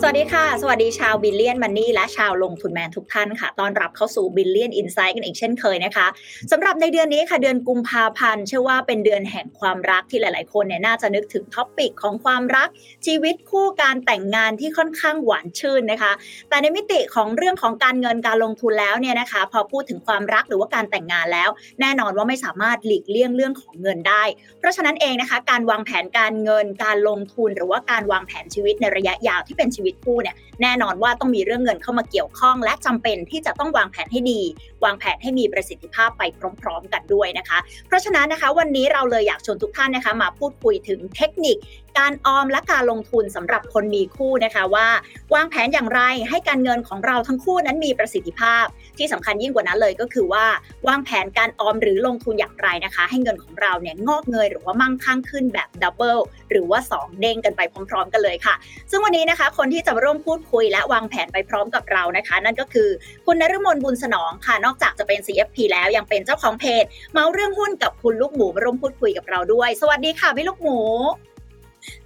[0.00, 6.06] สวัสดีค่ะ สวัสดีชาว Billion Money และชาวลงทุนแมนทุกท่านค่ะต้อนรับเข้าสู่ Billion Insight กันอีกเช่นเคยนะคะ
[6.50, 12.68] สำหรับในเดือนนี้ค่ะเดือนกุมภาพันธ์เชื่อว่าเป็นเดือนแห่งความรักที่หลาย ๆ คนเนี่ยน่าจะนึกถึง topic ของความรัก
[13.06, 16.12] ชีวิตคู่การแต่งงานที่ค่อนข้างหวานชื่นนะคะ
[16.48, 24.22] แต่ในมิติของเรื่องของการเงินการลงทุนแล้วเนี่ยนะคะ พอพูดถึงความรักหรือว่าการแต่งงานแล้ว แน่นอนว่าไม่สามารถหลีกเลี่ยงเรื่องของเงินได้
[24.58, 34.40] เพราะฉะนั้นเองนะคะ การวางแผนการเงินการลงทุนหรือว่าการวางแผนชีวิตในระยะยาวที่เป็นชีวิตคู่เนี่ยแน่นอนว่าต้องมีเรื่องเงินเข้ามาเกี่ยวข้อง และจำเป็นที่จะต้องวางแผนให้ดี
[34.84, 36.22] วางแผนให้มีประสิทธิภาพไป
[36.60, 41.56] พร้อม ๆ กันด้วยนะคะ เพราะฉะนั้นนะคะวันนี้เราเลยอยากชวนทุกท่านนะคะมาพูดคุยถึงเทคนิค
[41.98, 44.86] การออมและการลงทุนสำหรับคนมีคู่นะคะว่า
[45.34, 48.64] วางแผนอย่างไรให้การเงินของเราทั้งคู่นั้นมีประสิทธิภาพ
[48.98, 50.44] ที่สำคัญยิ่งกว่านั้นเลยก็คือว่า
[50.88, 56.18] วางแผนการออมหรือลงทุนอย่างไรนะคะ ให้เงินของเราเนี่ยงอกเงยหรือว่ามั่งคั่งขึ้นแบบดับเบิล
[56.50, 58.54] หรือว่า 2 เด้งกันไปพร้อม ๆ กันเลยค่ะ
[58.90, 62.88] ซึ่งวันนี้นะคะ คนที่จะร่วมพูดคุยและวางแผนไปพร้อมกับเรานะคะ นั่นก็คือ
[63.26, 70.80] คุณนฤมลบุญสนองค่ะ นอกจากจะเป็น CFP แล้วยังเป็นเจ้าของเพจ เมาเรื่องหุ้นกับคุณลูกหมูมาร่วมพูดคุยกับเราด้วย สวัสดีค่ะพี่ลูกหมู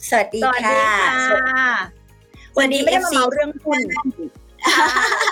[0.08, 1.72] สวัสดีสวัสดีค่ะค่ะ
[2.58, 4.05] วันนี้ไม่ได้มาเมาเรื่องหุ้นค่ะ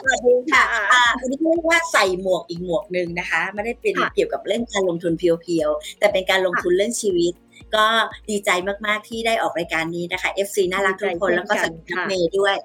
[0.04, 0.62] สวัสดีค่ะ
[0.92, 7.32] อ่าวันนี้เรียกว่าใส่หมวกอีกหมวกหนึ่งนะคะ ไม่ได้เป็นค่ะเกี่ยวกับเรื่องการลงทุนเพียวๆ แต่เป็นการลงทุนเรื่องชีวิต
[7.76, 7.86] ก็
[8.30, 8.50] ดีใจ
[8.86, 12.56] มากๆที่ได้ออกรายการนี้นะคะ FC น่ารักทุกคนดีใจแล้วก็เช่สันญกันญาค่ะเมย์ด้วย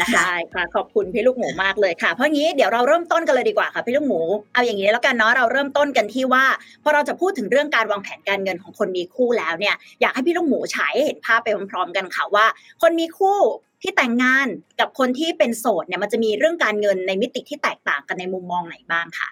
[0.00, 4.20] นะคะได้ค่ะขอบคุณพี่ลูกหมูมากเลยค่ะ เพราะงี้เดี๋ยวเราเริ่มต้นกันเลยดีกว่าค่ะพี่ลูกหมู
[4.52, 6.44] เอาอย่างนี้แล้วกันเนาะเราเริ่มต้นกันที่ว่า
[6.82, 12.46] พอเราจะพูดถึงเรื่องการวางแผนการเงินของคนมีคู่แล้วเนี่ยอยากให้พี่ลูกหมูฉายให้เห็นภาพไปพร้อมๆกันค่ะว่า
[12.82, 13.38] คนมีคู่
[13.82, 14.46] ที่แต่งงาน
[14.80, 19.28] กับคนที่เป็นโสดเนี่ยมันจะมีเรื่องการเงินในมิติที่แตกต่างกันในมุมมองไหนบ้างค่ะ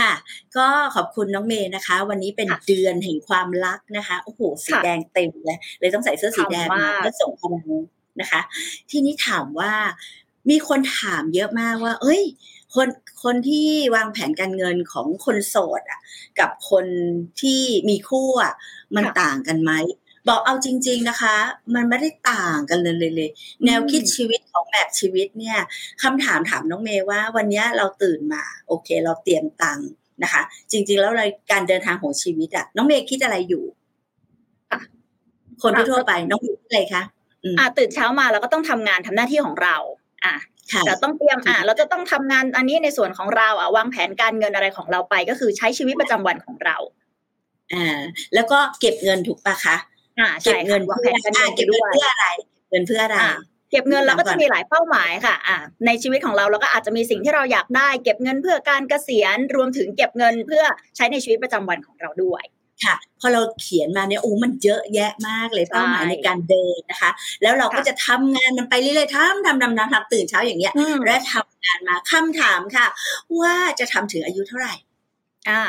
[0.00, 0.12] ค่ะ
[0.56, 7.64] ก็ขอบคุณน้องเมย์นะคะ วันนี้เป็นค่ะเดือนแห่งความรักนะคะ โอ้โห สีค่ะแดงเต็มเลย เลยต้องใส่เสื้อสีแดงขำมามากเพื่อส่งพลัง
[8.20, 8.40] นะคะ
[8.90, 9.72] ที่นี้ถามว่า
[10.50, 12.22] มีคนถามเยอะมากว่า เอ้ย
[12.74, 12.88] คน
[13.22, 16.00] คนที่วางแผนการเงินของคนโสดอะ
[16.40, 16.86] กับคน
[17.40, 18.54] ที่มีคู่อะ
[18.96, 19.72] มันค่ะต่างกันไหม
[20.28, 21.34] บอกเอาจริง ๆนะคะ
[21.74, 23.30] มันไม่ได้ต่างกันเลยเลยเลย
[23.64, 25.58] แนวคิดชีวิตของแบบชีวิตเนี่ย
[26.02, 29.88] คำถามถามน้องเมย์ว่า วันเนี้ยเราตื่นมา โอเค เราเตรียมตังค์
[30.22, 33.64] นะคะ จริง ๆ แล้วในการเดินทางของชีวิตอะน้องเมย์คิดอะไรอยู่
[34.70, 34.80] ค่ะ
[35.62, 37.02] คนทั่วๆไปน้องเมย์คิดอะไรคะ
[37.58, 39.76] อะตื่นเช้ามาเราก็ต้องทำงานทำหน้าที่ของเรา
[40.24, 40.34] อะ
[40.72, 46.76] ค่ะเราต้องเตรียมอะเราจะต้องทำงานอันนี้ในส่วนของเราอะวางแผนการเงินอะไรของเราไป ก็คือใช้ชีวิตประจำวันของเรา
[47.72, 48.00] อ่า
[48.34, 49.76] แล้วก็เก็บเงินถูกปะคะ
[50.18, 52.26] อ่าเก็ใช่บเงินค่ะวางเพื่แผอนการอ่าเงินเก็บด้เงินวยเพื่ออะไร
[52.70, 53.30] เงินเพื่ออะไรอะ
[53.70, 60.64] เก็บเงินเราก็ถามก่จะอนมีหลายเป้าหมายค่ะอะในชีวิตของเราเราก็อาจจะมีสิ่งที่เราอยากได้ เก็บเงินเพื่อการเกษียณรวมถึงเก็บเงินเพื่อ
[60.96, 62.44] ใช้ในชีวิตประจำวันของเราด้วย
[62.84, 67.10] ค่ะพอเราเขียนมาเนี่ยโอ้มันเยอะแยะมากเลยเป้าหมายในการเดินนะคะ
[67.42, 72.86] แล้วเราก็ค่ะจะทำงานมันไปเรื่อยๆทำทำทำทำทำตื่นเช้าอย่างเงี้ยอืมและทำงานมาคำถามค่ะ
[73.40, 74.74] ว่าจะทำถึงอายุเท่าไหร่
[75.48, 75.62] อ่า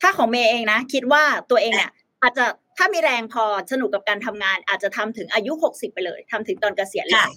[0.00, 1.90] ถ้าของเมย์เองนะ คิดว่าตัวเองเนี่ย
[2.22, 2.44] อาจจะ
[2.78, 7.30] ถ้ามีแรงพอสนุกกับการทำงาน อาจจะทำถึงอายุหกสิบไปเลยทำถึงตอนเกษียณเลค่ะย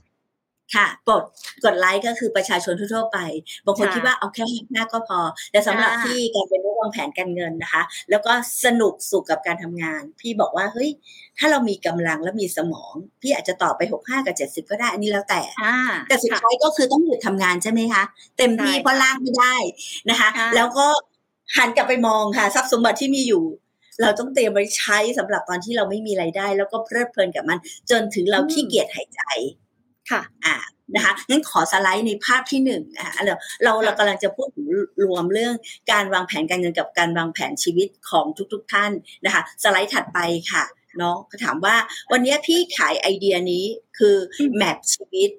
[0.75, 1.23] ค่ะกด
[1.65, 3.17] กดไลค์ก็คือประชาชนทั่วๆไป
[3.65, 5.19] บางคนค่ะคิดว่าเอาแค่หน้าก็พอ
[5.51, 8.31] แต่สำหรับอ่าพี่การเป็นนักวางแผนการเงินนะคะ แล้วก็
[8.63, 10.89] สนุกสุขกับการทำงาน พี่บอกว่าเฮ้ย
[11.37, 18.03] ถ้าเรามีกำลังและมีสมอง พี่อาจจะต่อไปหกห้ากับเจ็ดสิบก็ได้อันนี้แล้วแต่อ่าแต่สุดค่ะท้ายก็คือต้องหยุดทำงานใช่ไหมคะ
[18.37, 19.55] เต็มที่ใช่เพราะล่างไม่ได้
[20.09, 20.87] นะคะค่ะแล้วก็
[21.57, 23.43] หันกลับไปมองค่ะทรัพย์สมบัติที่มีอยู่
[24.01, 27.57] เราต้องเตรียมไว้ใช้สำหรับตอนที่เราไม่มีไรายได้ แล้วก็เพลิดเพลินกับมัน
[27.91, 29.21] จนถึงเราขี้เกียจหายใจ
[30.11, 30.55] ค่ะอ่า
[30.95, 34.67] นะคะงั้นขอสไลด์ในภาพที่หนึ่งนะคะเราเราเรากำลังจะพูดถึง
[35.03, 35.53] รวมเรื่อง
[35.91, 38.91] การวางแผนการเงินกับการวางแผนชีวิตของทุกๆทท่าน
[39.25, 40.19] นะคะ สไลด์ถัดไป
[40.51, 40.63] ค่ะ
[41.01, 41.75] น้องเขาถามว่า
[42.11, 43.65] วันนี้พี่ขายไอเดียนี้
[43.97, 44.15] คือ
[44.57, 45.29] แมปชีวิต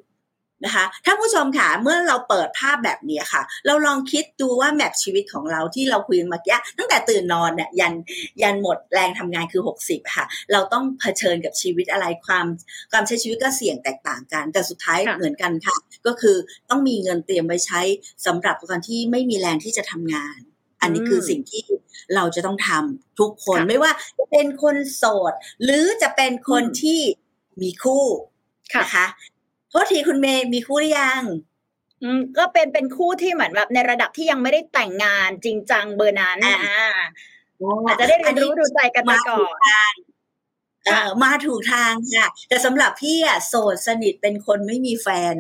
[0.64, 7.94] นะคะถ้าผู้ชมค่ะเมื่อเราเปิดภาพแบบนี้ค่ะ เราลองคิดดูว่าแมปชีวิตของเราที่เราคุยกันเมื่อกี้ตั้งแต่ตื่นนอนเนี่ยยัน
[8.42, 12.46] ยันหมดแรงทำงานคือ 60 ค่ะ เราต้องเผชิญกับชีวิตอะไรความ
[12.92, 15.76] ความใช้ชีวิตก็เสี่ยงแตกต่างกัน แต่สุดท้ายค่ะเหมือนกันค่ะ
[16.06, 16.36] ก็คือ
[16.70, 17.80] ต้องมีเงินเตรียมไว้ใช้
[18.26, 20.38] สำหรับคนที่ไม่มีแรงที่จะทำงาน
[20.80, 21.64] อันนี้คือสิ่งที่
[22.14, 25.32] เราจะต้องทำทุกคนค่ะไม่ว่าจะเป็นคนโสด
[25.64, 27.00] หรือจะเป็นคนอืมที่
[27.62, 28.04] มีคู่
[28.74, 31.22] ค่ะนะคะโทษทีคุณเมย์มีคู่หรือยัง
[32.02, 36.92] อืมก็เป็นเป็นคู่ที่เหมือนแบบในระดับที่ยังไม่ได้แต่งงานจริงจังเบอร์นั้นอ่าอ่า
[37.86, 39.94] อาจจะได้เรียนรู้ดูใจกันมาก่อน
[40.86, 45.34] เออมาถูกทางค่ะ แต่สำหรับพี่อะโสดสนิทเป็นคนไม่มีแฟน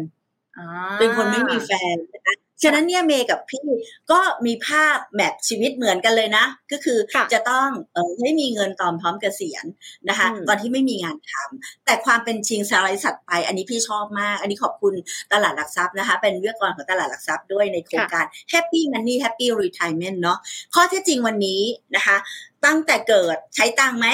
[0.58, 0.66] อ่า
[0.98, 2.34] เป็นคนไม่มีแฟนนะคะ
[2.64, 3.68] ฉะนั้นเนี่ยเมย์กับพี่
[4.10, 6.98] ก็มีภาพแมทชีวิตเหมือนกันเลยนะ ก็คือ
[7.32, 9.64] จะต้องเออให้มีเงินตอนพร้อมเกษียณ
[10.08, 14.94] นะคะตอนที่ไม่มีงานทำแต่ความเป็นจริงสไลด์สัตว์ไป อันนี้พี่ชอบมาก อันนี้ขอบคุณ
[15.32, 20.38] ตลาดหลักทรัพย์นะคะ เป็นวิทยากรของตลาดหลักทรัพย์ด้วยในโครงการ Happy Money Happy Retirement เนาะ
[20.74, 21.62] ข้อเท็จจริงวันนี้
[21.96, 22.16] นะคะ
[22.64, 24.06] ตั้งแต่เกิดใช้ตังไหม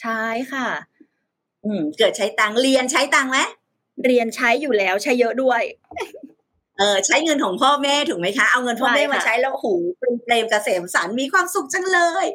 [0.00, 0.20] ใช้
[0.52, 0.66] ค่ะ
[1.64, 3.38] อืม เกิดใช้ตังเรียนใช้ตังไหม
[4.04, 5.62] เรียนใช้อยู่แล้วใช้เยอะด้วย
[6.78, 12.26] เออใช้เงินของพ่อแม่ถูกไหมคะ เอาเงินพ่อแม่มาใช้แล้วหูเป็นเปลมเกษมสันมีความสุขจังเลย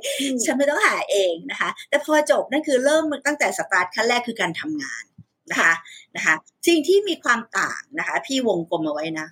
[0.45, 5.03] ฉันไม่ต้องหาเองนะคะ แต่พอจบนั่นคือเริ่มตั้งแต่สตาร์ทขั้นแรกคือการทำงาน
[5.51, 5.73] นะคะ
[6.15, 6.35] นะคะ
[6.67, 9.27] สิ่งที่มีความต่างนะคะ พี่วงกลมเอาไว้นะ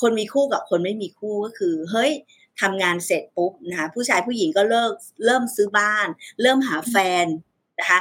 [0.00, 2.12] คนมีคู่กับคนไม่มีคู่ก็คือ เฮ้ย
[2.60, 4.92] ทำงานเสร็จปุ๊บนะคะผู้ชายผู้หญิงก็เลิก
[5.24, 6.06] เริ่มซื้อบ้าน
[6.42, 7.26] เริ่มหาแฟน
[7.78, 7.98] นะคะ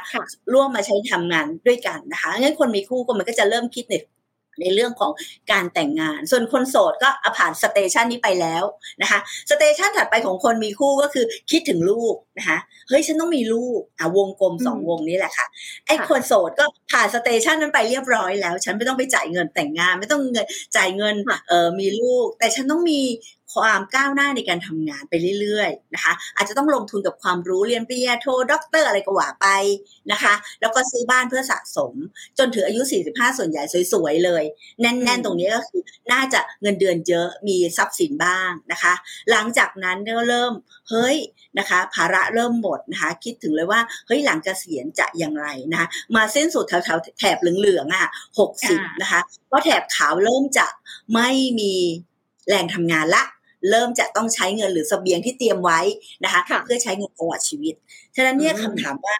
[0.54, 3.96] ร่วมมาใช้ทำงานด้วยกันนะคะงั้นคนมีคู่ก็มันก็จะเริ่มคิดใน
[4.62, 5.12] ในเรื่องของ
[5.52, 8.64] การแต่งงาน ส่วนคนโสดก็ผ่าน station นี้ไปแล้ว
[9.02, 9.20] นะคะ
[9.52, 12.58] station ถัดไปของคนมีคู่ก็คือคิดถึงลูกนะคะ
[12.88, 15.46] เฮ้ยฉันต้องมีลูกอะวงกลมสองวงนี้แหละค่ะ
[15.88, 21.16] ไอ้คนโสดก็ผ่าน station นั้นไปเรียบร้อยแล้ว ฉันไม่ต้องไปจ่ายเงินแต่งงาน ไม่ต้องเงินจ่ายเงิน
[21.48, 23.02] เออมีลูก แต่ฉันต้องมี
[23.56, 29.48] ความก้าวหน้าในการทำงานไปเรื่อยๆนะคะ อาจจะต้องลงทุนกับความรู้เรียนปริญญาโทด็อกเตอร์อะไรก็ว่าไป
[30.12, 31.94] นะคะ แล้วก็ซื้อบ้านเพื่อสะสม
[32.38, 33.64] จนถึงอายุ 45 ส่วนใหญ่
[33.94, 34.44] สวยๆเลย
[34.82, 35.82] แน่นๆ ตรงนี้ก็คือ
[36.12, 38.94] น่าจะเงินเดือนเยอะมีทรัพย์สินบ้างนะคะ
[39.32, 40.54] หลังจากนั้นก็เริ่ม
[40.90, 41.18] เฮ้ย
[41.60, 48.10] นะคะภาระเริ่มหมดนะคะคิดถึงเลยว่าเฮ้ยหลังเกษียณจะอย่างไรนะมาเส้นสุดแถวๆแถบเหลืองๆอะ
[48.40, 50.68] หกสิบนะคะเพราะแถบขาวเริ่มจะ
[51.14, 51.30] ไม่
[51.60, 51.74] มี
[52.48, 53.24] แรงทำงานละ
[53.70, 55.80] เริ่มจะต้องใช้เงินหรือสเสบียงที่เตรียมไว้
[56.24, 57.74] นะคะเพื่อใช้เงินตลอดชีวิต
[58.16, 59.16] ฉะนั้นเนี่ยคำถามว่า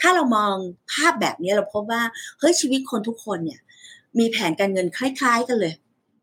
[0.00, 0.54] ถ้าเรามอง
[0.92, 2.02] ภาพแบบนี้เราพบว่า
[2.38, 3.60] เฮ้ยชีวิตคนทุกคนเนี่ย
[4.18, 5.74] มีแผนการเงินคล้าย ๆ กันเลย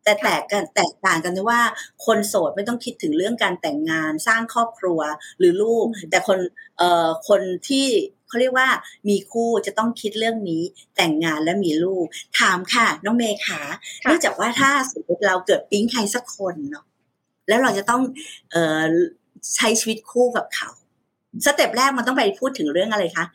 [0.04, 1.62] แต่แตกกันแตกต่างกันที่ว่า
[2.06, 5.00] คนโสดไม่ต้องคิดถึงเรื่องการแต่งงานสร้างครอบครัว
[5.40, 6.40] หรือลูก แต่คน
[6.78, 7.88] เอ่อคนที่
[8.28, 8.70] เขาเรียกว่า
[9.10, 10.64] มีคู่จะต้องคิดเรื่องนี้
[10.98, 12.06] แต่งงานและมีลูก
[12.40, 13.62] ถามค่ะ น้องเมย์ขา
[14.04, 16.86] เนื่องจากว่าถ้าสมมติเราเกิดปิ๊งใครสักคนเนาะ
[17.48, 18.02] แล้วเราจะต้อง
[18.52, 18.84] เออ
[19.56, 20.70] ใช้ชีวิตคู่กับเขา
[21.46, 23.26] สเต็ปแรกมันต้องไปพูดถึงเรื่องอะไรคะ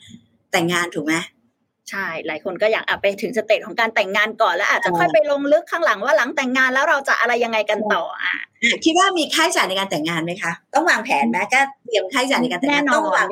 [0.52, 1.14] แต่งงานถูกไหม
[1.90, 8.34] ใช่ หลายคนก็อยากไปถึงสเตจของการแต่งงานก่อนแล้วอาจจะค่อยไปลงลึกข้างหลังว่าหลังแต่งงานแล้วเราจะอะไรยังไงกันต่ออะ
[8.84, 13.26] คิดว่ามีค่าใช้จ่ายในการแต่งงานไหมคะ ต้องวางแผนไหมก็เตรียมค่าใช้จ่ายในการแต่งงานต้องวาง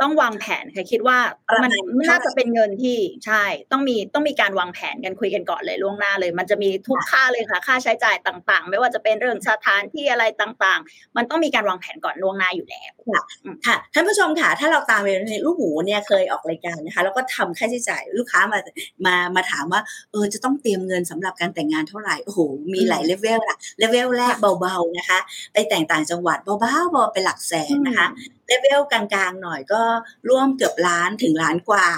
[0.00, 1.18] ต้องวางแผนค่ะคิดว่า
[1.62, 1.70] มัน
[2.10, 12.92] น่าจะเป็นเงินที่ใช่ ต้องมีต้องมีการวางแผนกันคุยกันก่อนเลยล่วงหน้าเลย มันจะมีทุกค่าเลยค่ะ ค่าใช้จ่ายต่างๆ ไม่ว่าจะเป็นเรื่องสถานที่อะไรต่างๆ มันต้องมีการวางแผนก่อนล่วงหน้าอยู่แล้ว
[13.66, 18.58] ค่ะท่านผู้ชมค่ะถ้าเราตามไปในลูกหมูเนี่ยเคยออกรายการนะคะแล้วก็ทำค่าใช้จ่ายลูกค้ามา
[19.06, 19.80] มามาถามว่า
[20.12, 22.40] เออจะต้องเตรียมเงินสำหรับการแต่งงานเท่าไหร่โอ้โห
[22.72, 25.18] มีหลายเลเวลละเลเวลแรกเบาๆนะคะ
[25.52, 28.08] ไปแต่งต่างจังหวัดเบาๆเบาไปหลักแสนนะคะ
[28.46, 29.82] เลเวลกลางๆหน่อยก็
[30.28, 31.88] ร่วมเกือบล้านถึงล้านกว่า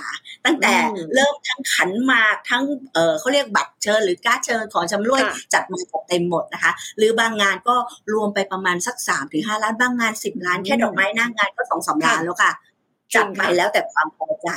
[0.44, 0.74] ตั้งแต่
[1.14, 2.62] เริ่มทั้งขันหมากทั้ง
[2.94, 5.22] เออเขาเรียกบัตรเชิญหรือการเชิญของชำร่วย
[5.54, 5.78] จัดมา
[6.08, 7.76] เต็มหมดนะคะ หรือบางงานก็
[8.14, 12.52] รวมไปประมาณสักสามถึงห้าล้านบางงานสิบล้านแค่ดอกไม้หน้างานก็สองสามล้านแล้วค่ะ
[13.14, 14.48] จัดไปแล้วแต่ความพอใจ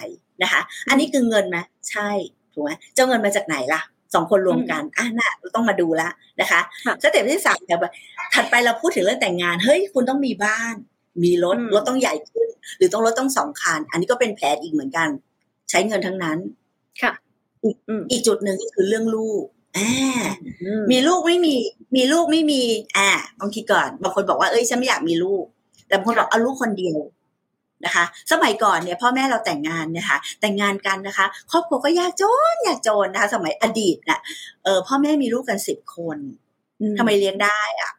[0.43, 1.57] นะคะ อันนี้คือเงินไหม
[1.89, 2.09] ใช่
[2.53, 3.81] ถูกไหมเจ้าเงินมาจากไหนล่ะ
[4.13, 6.11] สองคนรวมกันอะน่ะเราต้องมาดูแล้ว
[6.41, 6.61] นะคะ
[7.03, 7.93] สเต็ปที่สามแบบ
[8.33, 10.75] ถัดไปเราพูดถึงเรื่องแต่งงาน เฮ้ย คุณต้องมีบ้าน
[11.24, 12.48] มีรถรถต้องใหญ่ขึ้น
[12.78, 15.10] หรือต้องรถต้องสองคันอันนี้ก็เป็นแผนอีกเหมือนกัน
[15.69, 16.38] ใช้เงินทั้งนั้น
[17.02, 17.12] ค่ะ
[17.63, 17.75] อีก
[18.12, 19.44] อีกจุดหนึ่งก็คือเรื่องลูก
[19.77, 19.91] อ่า
[20.91, 21.56] มีลูกไม่มี
[21.96, 22.62] มีลูกไม่มี
[22.98, 25.44] อ่าต้องคิดก่อน บางคนบอกว่าเอ้ยฉันไม่อยากมีลูก
[25.88, 27.00] แต่บางคนบอกเอาลูกคนเดียว
[27.86, 34.20] นะคะ สมัยก่อนเนี่ยพ่อแม่เราแต่งงานนะคะ แต่งงานกันนะคะ ครอบครัวก็ยากจนยากจนนะคะ สมัยอดีตน่ะ
[34.63, 36.18] เออพ่อแม่มีลูกกันสิบคน
[36.98, 37.91] ทำไมเลี้ยงได้อะ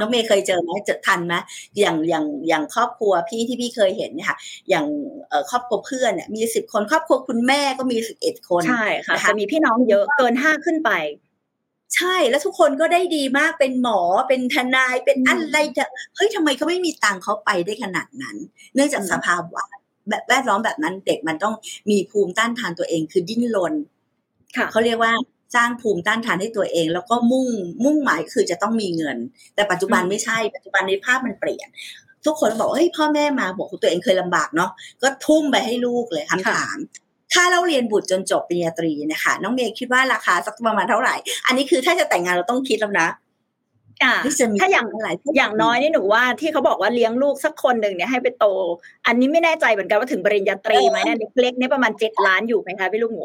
[0.00, 1.34] น้องเมย์เคยเจอไหมเจอทันไหม
[1.80, 4.38] อย่างอย่างอย่างครอบครัวพี่ที่พี่เคยเห็นเนี่ยค่ะ
[4.68, 4.84] อย่าง
[5.50, 10.90] ครอบครัวเพื่อนเนี่ยมีสิบคน ครอบครัวคุณแม่ก็มีสิบเอ็ดคนใช่ค่ะจะมีพี่น้องเยอะเกินห้าขึ้นไป
[11.96, 15.58] ใช่แล้วทุกคนก็ได้ดีมากเป็นหมอเป็นทนายเป็นอะไร
[16.16, 18.36] เฮ้ยทำไมเขาไม่มีตังค์เขาไปได้ขนาดนั้น
[18.74, 19.42] เนื่องจากสภาพ
[20.08, 21.54] แบบแวดล้อมแบบนั้นเด็กมันต้อง
[21.90, 23.74] มีภูมิต้านทานตัวเองคือดิ้นรน
[24.70, 25.12] เขาเรียกว่า
[25.54, 27.48] สร้างภูมิต้านทานให้ตัวเอง แล้วก็มุ่ง
[27.84, 29.16] มุ่งหมายคือจะต้องมีเงิน
[29.54, 31.68] แต่ปัจจุบันไม่ใช่ปัจจุบันในภาพมันเปลี่ยน
[32.26, 34.70] ทุกคนบอกเฮ้ยพ่อแม่มาบอกตัวเองเคยลำบากเนาะ
[35.02, 36.76] ก็ทุ่มไปให้ลูกเลยคำถาม
[37.32, 41.14] ถ้าเราเรียนบุตรจนจบปริญญาตรีนะคะน้องเมย์คิดว่าราคาสักประมาณเท่าไหร่
[41.46, 43.08] อันนี้คือถ้าจะแต่งงานเราต้องคิดแล้วนะ
[44.60, 44.86] ถ้าอย่าง
[45.36, 48.46] อย่างน้อยนี่หนูว่าที่เขาบอกว่าเลี้ยงลูกสักคนหนึ่งเนี่ยให้ไปโต
[49.06, 53.24] อันนี้ไม่แน่ใจเหมือนกันว่าถึงปริญญาตรีไหมเนี่ยเล็กๆนี่ประมาณเจ็ดล้านอยู่ไหมคะพี่ลูกหมู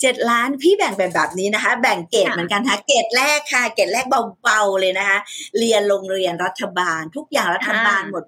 [0.00, 4.04] เจ็ดล้านพี่แบ่งแบบแบบนี้นะคะ แบ่งเกรดเหมือนกันค่ะเกรดแรกค่ะ เกรดแรก
[4.42, 5.18] เบาๆเลยนะคะ
[5.58, 8.24] เรียนโรงเรียนรัฐบาล ทุกอย่างรัฐบาลหมด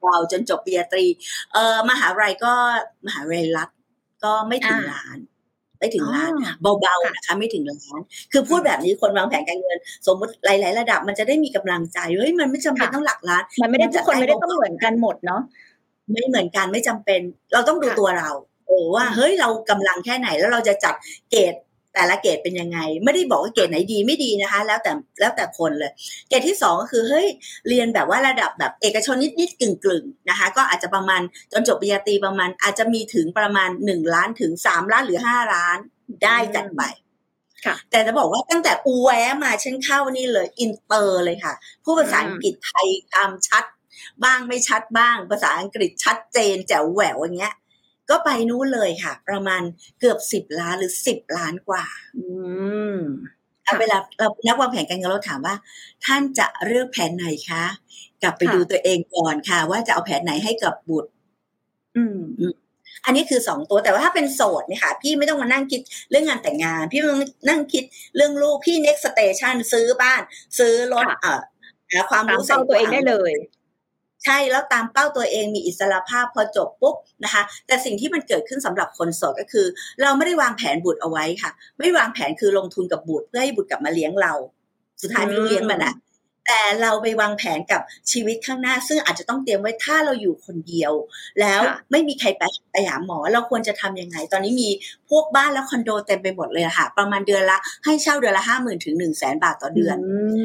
[0.00, 1.06] เบาๆจนจบปริญญาตรี
[1.52, 2.52] เอ่อมหาวิทยาลัยก็
[3.06, 3.68] มหาวิทยาลัยรัฐ
[4.24, 5.18] ก็ไม่ถึงล้าน
[5.78, 6.32] ไม่ถึงล้าน
[6.80, 8.00] เบาๆนะคะไม่ถึงล้าน
[8.32, 15.40] คือพูดแบบนี้คนวางแผนการเงิน สมมติหลายๆระดับมันจะได้มีกำลังใจเฮ้ยมันไม่จำเป็นต้องหลักล้านมันไม่ได้ทุกคนไม่ได้ต้องเหมือนกันหมดเนาะ
[16.12, 17.20] ไม่เหมือนกันไม่จำเป็น
[17.52, 18.51] เราต้องดูตัวเราโอ้
[18.94, 20.94] ว่าเฮ้ยเรากำลังแค่ไหนแล้วเราจะจัด
[21.30, 21.54] เกรด
[21.94, 25.92] แต่ละเกรดเป็นยังไง ไม่ได้บอกว่าเกรดไหนดีไม่ดีนะคะ แล้วแต่แล้วแต่คนเลย
[26.28, 27.26] เกรดที่สองก็คือเฮ้ย
[27.68, 31.20] เรียนแบบว่าระดับแบบเอกชนนิดนิดกึ่งกลึงนะคะ ก็อาจจะประมาณ
[31.52, 35.78] จนจบปริญญาตรีประมาณ อาจจะมีถึงประมาณหนึ่งล้านถึงสามล้านหรือห้าล้าน
[36.24, 36.82] ได้จัดไป
[37.90, 39.10] แต่จะบอกว่าตั้งแต่อุแว้
[39.42, 43.64] มาฉันเข้านี่เลยอินเตอร์เลยค่ะพูดภาษาอังกฤษไทยคำชัด
[44.24, 47.54] บ้างไม่ชัดบ้าง ภาษาอังกฤษชัดเจนแจ๋วแหววอย่างเงี้ย
[48.12, 49.62] ก็ไปนู้นเลยค่ะ ประมาณ
[50.00, 51.84] เกือบสิบล้านหรือสิบล้านกว่า
[52.16, 52.24] อื
[52.96, 52.98] ม
[53.80, 55.54] เวลาเรานักวางแผนการเงินเราถามว่า
[56.04, 57.64] ท่านจะเลือกแผนไหนคะ
[58.22, 61.10] กลับไปดูตัวเองก่อนค่ะ ว่าจะเอาแผนไหนให้กับบุตร
[61.96, 62.20] อืม
[63.04, 67.84] อันนี้คือสองตัวแต่ว่าถ้าเป็นโสดเนี่ยค่ะ พี่ไม่ต้องมานั่งคิดเรื่องงานแต่งงาน พี่ไม่ต้องนั่งคิด
[68.16, 70.20] เรื่องลูกพี่ next station ซื้อบ้าน
[70.58, 71.40] ซื้อรถเอ่อ
[71.92, 73.32] หาความรู้สึกตัวเองได้เลย
[74.24, 79.66] ใช่แล้วตามเป้าตัวเองมีอิสระภาพพอจบปุ๊บนะคะ แต่สิ่งที่มันเกิดขึ้นสำหรับคนโสดก็คือ
[80.02, 84.32] เราไม่ได้วางแผนบุตรเอาไว้ค่ะ ไม่วางแผนคือลงทุนกับบุตรเพื่อให้บุตรกลับมาเลี้ยงเรา
[85.02, 85.94] สุดท้ายไม่รู้เลี้ยงมันอะ
[86.46, 87.80] แต่เราไปวางแผนกับ
[88.10, 90.92] ชีวิตข้างหน้า ซึ่งอาจจะต้องเตรียมไว้ถ้าเราอยู่คนเดียว
[91.40, 94.68] แล้วไม่มีใครไปไปหาหมอ เราควรจะทํำยังไง ตอนนี้มี
[95.10, 99.96] พวกบ้านแล้วคอนโดเต็มไปหมดเลยค่ะ ประมาณเดือนละให้เช่าเดือนละห้าหมื่นถึงหนึ่งแสนบาทต่อเดือน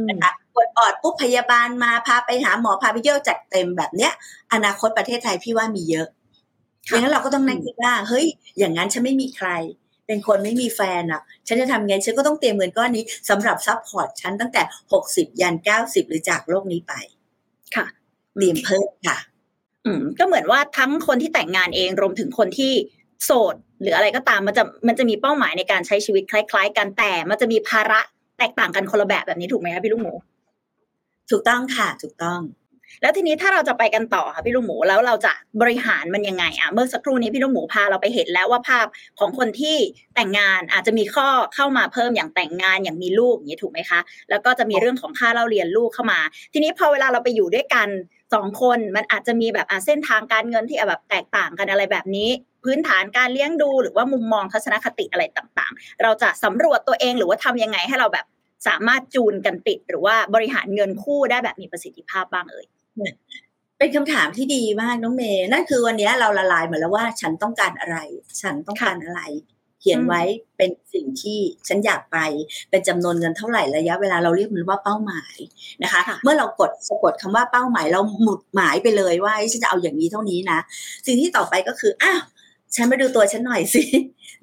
[0.10, 4.12] นะคะปวดออดปุ๊บพยาบาลมาพาไปหาหมอพาไปเที่ยวจัดเต็มแบบเนี้ย
[4.54, 6.08] อนาคตประเทศไทยพี่ว่ามีเยอะ
[6.92, 8.26] ดังนั้นเราก็ต้องนั่งคิดว่าเฮ้ย
[8.58, 9.50] อย่างนั้นฉันไม่มีใคร
[10.08, 14.62] เป็นคนไม่มีแฟนอะ ฉันจะทำไง ฉันก็ต้องเตรียมเงินก้อนนี้สำหรับ support ฉันตั้งแต่
[14.94, 16.94] หกสิบยันเก้าสิบหรือจากโลกนี้ไป
[17.76, 17.86] ค่ะ
[18.34, 19.18] เตรียมเพิ่มค่ะ
[19.86, 22.74] อืม ก็เหมือนว่าทั้งคนที่แต่งงานเองรวมถึงคนที่
[23.26, 28.00] โสด หรืออะไรก็ตามมันจะมันจะมีเป้าหมายในการใช้ชีวิตคล้าย ๆ กันแต่มันจะมีภาระ
[28.38, 30.14] แตกต่างกันคนละแบบแบบนี้ถูกไหมคะพี่ลูกหมู
[31.32, 32.40] ถูกต้องค่ะ ถูกต้อง
[33.02, 38.88] แล้วทีนี้ถ้าเราจะไปกันต่อค่ะพี่ลูกหมูแล้วเราจะบริหารมันยังไงอะเมื่อสักครู่นี้พี่ลูกหมูพาเราไปเห็นแล้วว่าภาพ
[39.20, 39.78] ของคนที่
[40.16, 46.20] แต่งงานอาจจะมีข้อเข้ามาเพิ่มอย่างแต่งงานอย่างมีลูกอย่างนี้ถูกไหมคะ แล้วก็จะมีเรื่องของค่าเล่าเรียนลูกเข้ามา
[46.54, 47.88] ทีนี้พอเวลาเราไปอยู่ด้วยกัน
[48.34, 52.30] สองคนมันอาจจะมีแบบเส้นทางการเงินที่แบบแตกต่างกันอะไรแบบนี้
[52.64, 58.26] พื้นฐานการเลี้ยงดูหรือว่ามุมมองทัศนคติอะไรต่างๆ เราจะสำรวจตัวเองหรือว่าทำยังไงให้เราแบบ
[58.68, 62.66] สามารถจูนกันติด หรือว่าบริหารเงินคู่ได้แบบมีประสิทธิภาพบ้างเอ่ย
[63.80, 67.98] เป็นคำถามที่ดีมากน้องเมย์นั่นคือวันนี้เราละลายหมดแล้วว่า ฉันต้องการอะไร
[68.42, 69.22] ฉันต้องการอะไร
[69.82, 70.22] เขียนไว้
[70.58, 72.18] เป็นสิ่งที่ฉันอยากไป
[72.70, 75.36] เป็นจำนวนเงินเท่าไหร่ระยะเวลาเราเรียกมันว่าเป้าหมาย
[75.84, 80.60] นะคะ เมื่อเรากดสะกดคำว่าเป้าหมายเราหมุดหมายไปเลยว่าฉันจะเอาอย่างนี้เท่านี้นะ
[81.06, 82.22] สิ่งที่ต่อไปก็คืออ้าว
[82.76, 83.84] ฉันมาดูตัวฉันหน่อยสิ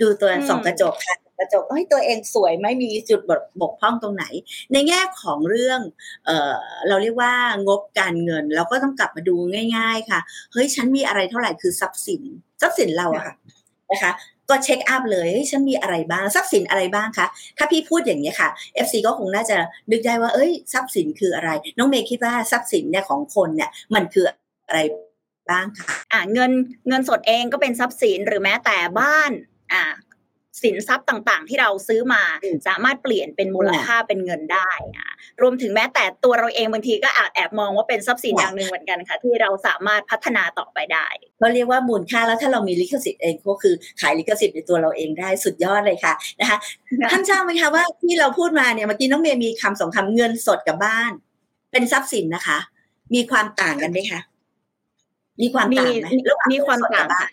[0.03, 3.21] ดูตัวส่องกระจกค่ะ กระจกเฮ้ยตัวเองสวยไม่มีจุด
[3.61, 4.25] บกพร่องตรงไหน
[4.73, 5.81] ในแง่ของเรื่อง
[6.27, 6.55] เออ
[6.89, 7.33] เราเรียกว่า
[7.67, 9.37] งบการเงิน เราก็ต้องกลับมาดู
[9.77, 10.21] ง่าย ๆ ค่ะ
[10.53, 12.23] เฮ้ยฉันมีอะไรเท่าไหร่คือทรัพย์สิน
[12.61, 13.35] ทรัพย์สินเราอะค่ะ
[13.91, 14.13] นะคะ
[14.51, 17.27] ก็เช็คอัพเลยฉันมีอะไรบ้างทรัพย์สินอะไรบ้างคะ
[17.59, 18.49] ถ้าพี่พูดอย่างนี้ค่ะ
[18.85, 19.57] FC ก็คงน่าจะ
[19.91, 24.25] นึกได้ว่า เอ้ยทรัพย์สินคืออะไร น้องเมย์คิดว่าทรัพย์สินเนี่ยของคนเนี่ยมันคือ
[24.69, 24.81] อะไร
[25.51, 26.51] บ้างคะอ่าเงิน
[26.89, 29.31] เงินสดเองก็เป็นทรัพย์สินหรือแม้แต่บ้าน
[29.73, 29.83] อ่า
[30.63, 32.23] สินทรัพย์ต่างๆ ที่เราซื้อมา
[32.69, 35.11] สามารถเปลี่ยนเป็นมูลค่าเป็นเงินได้อะ
[35.43, 41.07] รวมถึงแม้แต่ตัวเราเองบางทีก็อาจแอบมองว่าเป็นทรัพย์สินอย่างหนึ่งเหมือนกันค่ะ ที่เราสามารถพัฒนาต่อไปได้
[41.39, 46.59] เขาเรียกว่ามูลค่าแล้วถ้าเรามีลิขสิทธิ์เองก็คือขายลิขสิทธิ์ในตัวเราเองได้สุดยอดเลยค่ะนะคะ
[47.13, 51.13] ท่านทราบไหมคะว่าที่เราพูดมาเนี่ยเมื่อกี้น้องเมย์มีคำสองคำเงินสดกับบ้าน
[51.73, 52.59] เป็นทรัพย์สินนะคะ
[53.15, 54.21] มีความต่างกันไหมคะ
[55.41, 56.09] มีความต่างไหม
[56.53, 57.29] มีความต่างค่ะ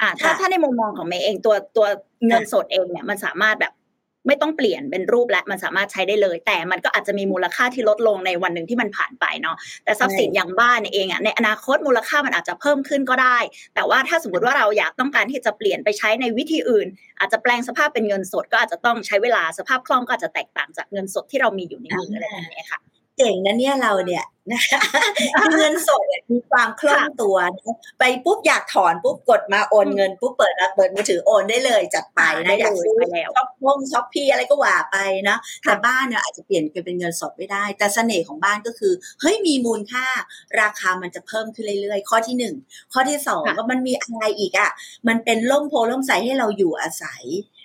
[0.00, 1.86] อ่าถ้าถ้าในมุมมองของเมย์เองตัวตัว
[2.26, 3.72] เงินสดเองเนี่ยมันสามารถแบบ
[4.26, 13.38] ไม่ต้องเปลี่ยนเป็นรูปและมันสามารถใช้ได้เลย แต่มันก็อาจจะมีมูลค่าที่ลดลงในวันหนึ่งที่มันผ่านไปเนาะแต่ทรัพย์สินอย่างบ้านเองอะในอนาคตมูลค่ามันอาจจะเพิ่มขึ้นก็ได้
[13.74, 16.86] แต่ว่าถ้าสมมติว่าเราอยากต้องการที่จะเปลี่ยนไปใช้ในวิธีอื่น
[17.18, 22.80] อาจจะแปลงสภาพเป็นเงินสดก็อาจจะต้องใช้เวลาสภาพคล่องก็อาจจะแตกต่างจากเงินสดที่เรามีอยู่ในมืออะไรแบบนี้ค่ะ
[23.18, 24.80] เก่งนะเนี่ยเราเนี่ยนะคะ
[25.56, 27.36] เงินสดมีความคล่องตัว
[27.98, 32.94] ไปปุ๊บอยากถอนปุ๊บกดมาโอนเงินปุ๊บเปิดเปิดมือถือโอนได้เลยจัดไปนะอยากซื้อ
[33.36, 34.96] ช็อปพงช็อปพี่อะไรก็ว่าไป
[35.28, 40.06] นะแต่บ้านเนี่ยอาจจะเปลี่ยนเป็นเงินสดไม่ได้ แต่เสน่ห์ของบ้านก็คือเฮ้ยมีมูลค่า
[40.60, 42.54] ราคามันจะเพิ่มขึ้นเรื่อยๆ ข้อที่หนึ่ง
[42.92, 44.70] ข้อที่สองก็มันมีอะไรอีกอะ
[45.08, 47.22] มันเป็นล่มโพล่มใสให้เราอยู่อาศัย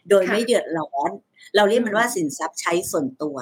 [0.09, 1.11] โดยไม่เดือดร้อน
[1.55, 3.37] เราเรียกมันว่าสินทรัพย์ใช้ส่วนตัว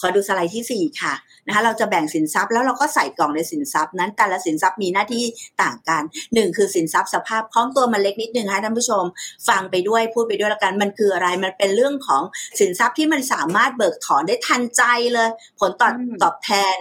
[0.00, 1.14] ขอดูสไลด์ที่ 4 ค่ะ
[1.46, 5.24] นะคะเราจะแบ่งสินทรัพย์แล้วเราก็ใส่กล่องในสินทรัพย์นั้นแต่ละสินทรัพย์มีหน้าที่
[5.62, 6.02] ต่างกัน
[6.34, 9.04] หนึ่งคือสินทรัพย์สภาพคล้องตัวมันเล็กนิดนึงค่ะท่านผู้ชม
[9.48, 12.22] ฟังไปด้วยพูดไปด้วยแล้วกันมันคืออะไรมันเป็นเรื่องของ
[12.60, 14.82] สินทรัพย์ที่มันสามารถเบิกถอนได้ทันใจ
[15.14, 15.28] เลย
[15.60, 16.76] ผลตอบตอบแทน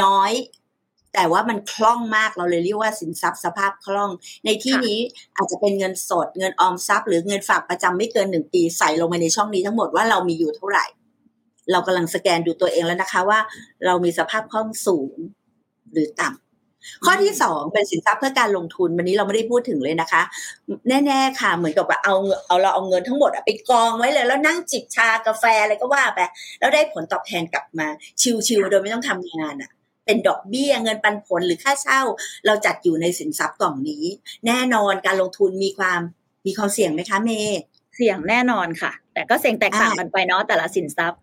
[0.00, 0.32] น้อย
[1.14, 4.10] แต่ว่ามันคล่องมากเราเลยเรียกว่าสินทรัพย์สภาพคล่อง
[4.44, 4.98] ในที่นี้
[5.36, 10.84] อาจจะเป็นเงินสดเงินออมทรัพย์ หรือเงินฝากประจำไม่เกินหนึ่งปีใส่ลงไปในช่องนี้ทั้งหมดว่าเรามีอยู่เท่าไหร่
[11.72, 13.40] เรากำลังสแกนดูตัวเองแล้วนะคะว่า
[13.86, 15.14] เรามีสภาพคล่องสูง
[15.92, 16.44] หรือต่ำ
[17.04, 20.22] ข้อที่สองเป็นสินทรัพย์เพื่อการลงทุนวันนี้เราไม่ได้พูดถึงเลยนะคะ
[21.06, 22.14] แน่ๆค่ะ เหมือนกับว่าเอา
[22.46, 26.20] เอาเราเอาเงินทั้งหมดไปกองไว้เลย แล้วนั่งจิบชากาแฟอะไรก็ว่าไป
[26.60, 27.86] แล้วได้ผลตอบแทนกลับมา
[28.46, 29.70] ชิวๆโดยไม่ต้องทำงานอะ
[30.06, 32.00] เป็นดอกเบี้ยเงินปันผลหรือค่าเช่า
[32.46, 34.04] เราจัดอยู่ในสินทรัพย์กล่องนี้
[34.46, 36.00] แน่นอนการลงทุนมีความ
[36.46, 37.60] มีความเสี่ยงไหมคะเมย์
[37.96, 41.20] เสี่ยงแน่นอนค่ะ แต่ก็เสี่ยงแตกต่างกันไปเนาะแต่ละสินทรัพย์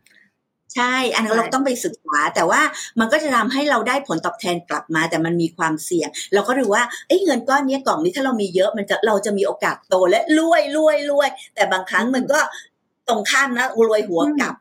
[0.75, 2.62] ใช่ อันนั้นเราต้องไปศึกษา แต่ว่า
[3.00, 12.40] มันก็จะทำให้เราได้ผลตอบแทนกลับมา แต่มันมีความเสี่ยง เราก็ดูว่าเอ้เงินก้อนนี้กล่องนี้ถ้าเรามีเยอะมันจะเราจะมีโอกาสโตและรวยรวยรวย แต่บางครั้งมันก็
[13.08, 14.56] ตรงข้ามนะรวยหัวกลับ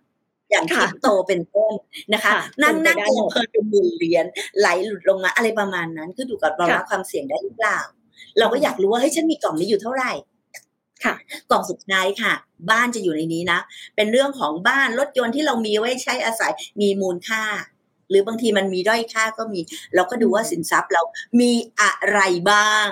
[0.51, 1.73] อย่างคริปโตเป็นต้น
[2.13, 4.25] นะคะ นั่งนั่งเเพลินเป็นหมื่นเหรียญ
[4.59, 7.79] ไหลหลุดลงมาอะไรประมาณนั้นคือดูกับเรารับความเสี่ยงได้หรือเปล่า
[8.39, 10.13] เราก็อยากรู้ว่าเฮ้ยฉันมีกล่องนี้อยู่เท่าไหร่
[11.05, 11.15] ค่ะ
[11.51, 12.33] กล่องสุดท้ายค่ะ
[12.71, 13.61] บ้านจะอยู่ในนี้นะ
[13.97, 17.43] เป็นเรื่องของบ้านรถยนต์ที่เรามีไว้ใช้อาศัยมีมูลค่า
[18.11, 19.61] หรือบางทีมันมีด้อยค่าก็มี
[19.95, 21.03] เราก็ดูว่าสินทรัพย์เรา
[21.41, 22.87] มีอะไรบ้าง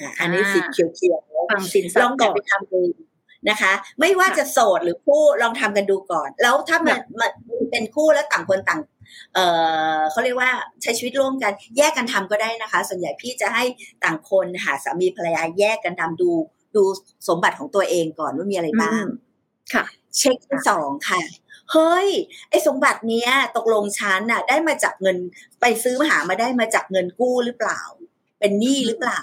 [0.00, 2.82] อะอันนี้สีเขียวๆฟังสินทรัลพองย์กลัก่บอนไปทำดู
[3.50, 7.32] นะคะ ไม่ว่าจะโสดหรือคู่ลองทำกันดูก่อน แล้วถ้ามันมัน
[7.70, 8.80] เป็นคู่แล้วต่างคนต่าง
[9.34, 9.38] เอ
[9.96, 10.50] อเขาเรียกว่า
[10.82, 13.64] ใช้ชีวิตร่วมกันแยกกันทำก็ได้นะคะ ส่วนใหญ่พี่จะให้
[14.04, 16.32] ต่างคนหาสามีภรรยาแยกกันทำดู
[16.76, 16.84] ดู
[17.28, 19.04] สมบัติของตัวเองก่อนว่ามีอะไรบ้าง
[19.72, 19.84] ค่ะ
[20.18, 21.20] เช็คที่สองค่ะ
[21.72, 22.08] เฮ้ย
[22.50, 25.16] ไอ้สมบัติเนี้ย ตกลงชั้นน่ะ ได้มาจากเงิน
[25.60, 27.80] ไปซื้อมาหามาได้มาจากเงินกู้หรือเปล่า
[28.38, 29.20] เป็นหนี้หรือเปล่า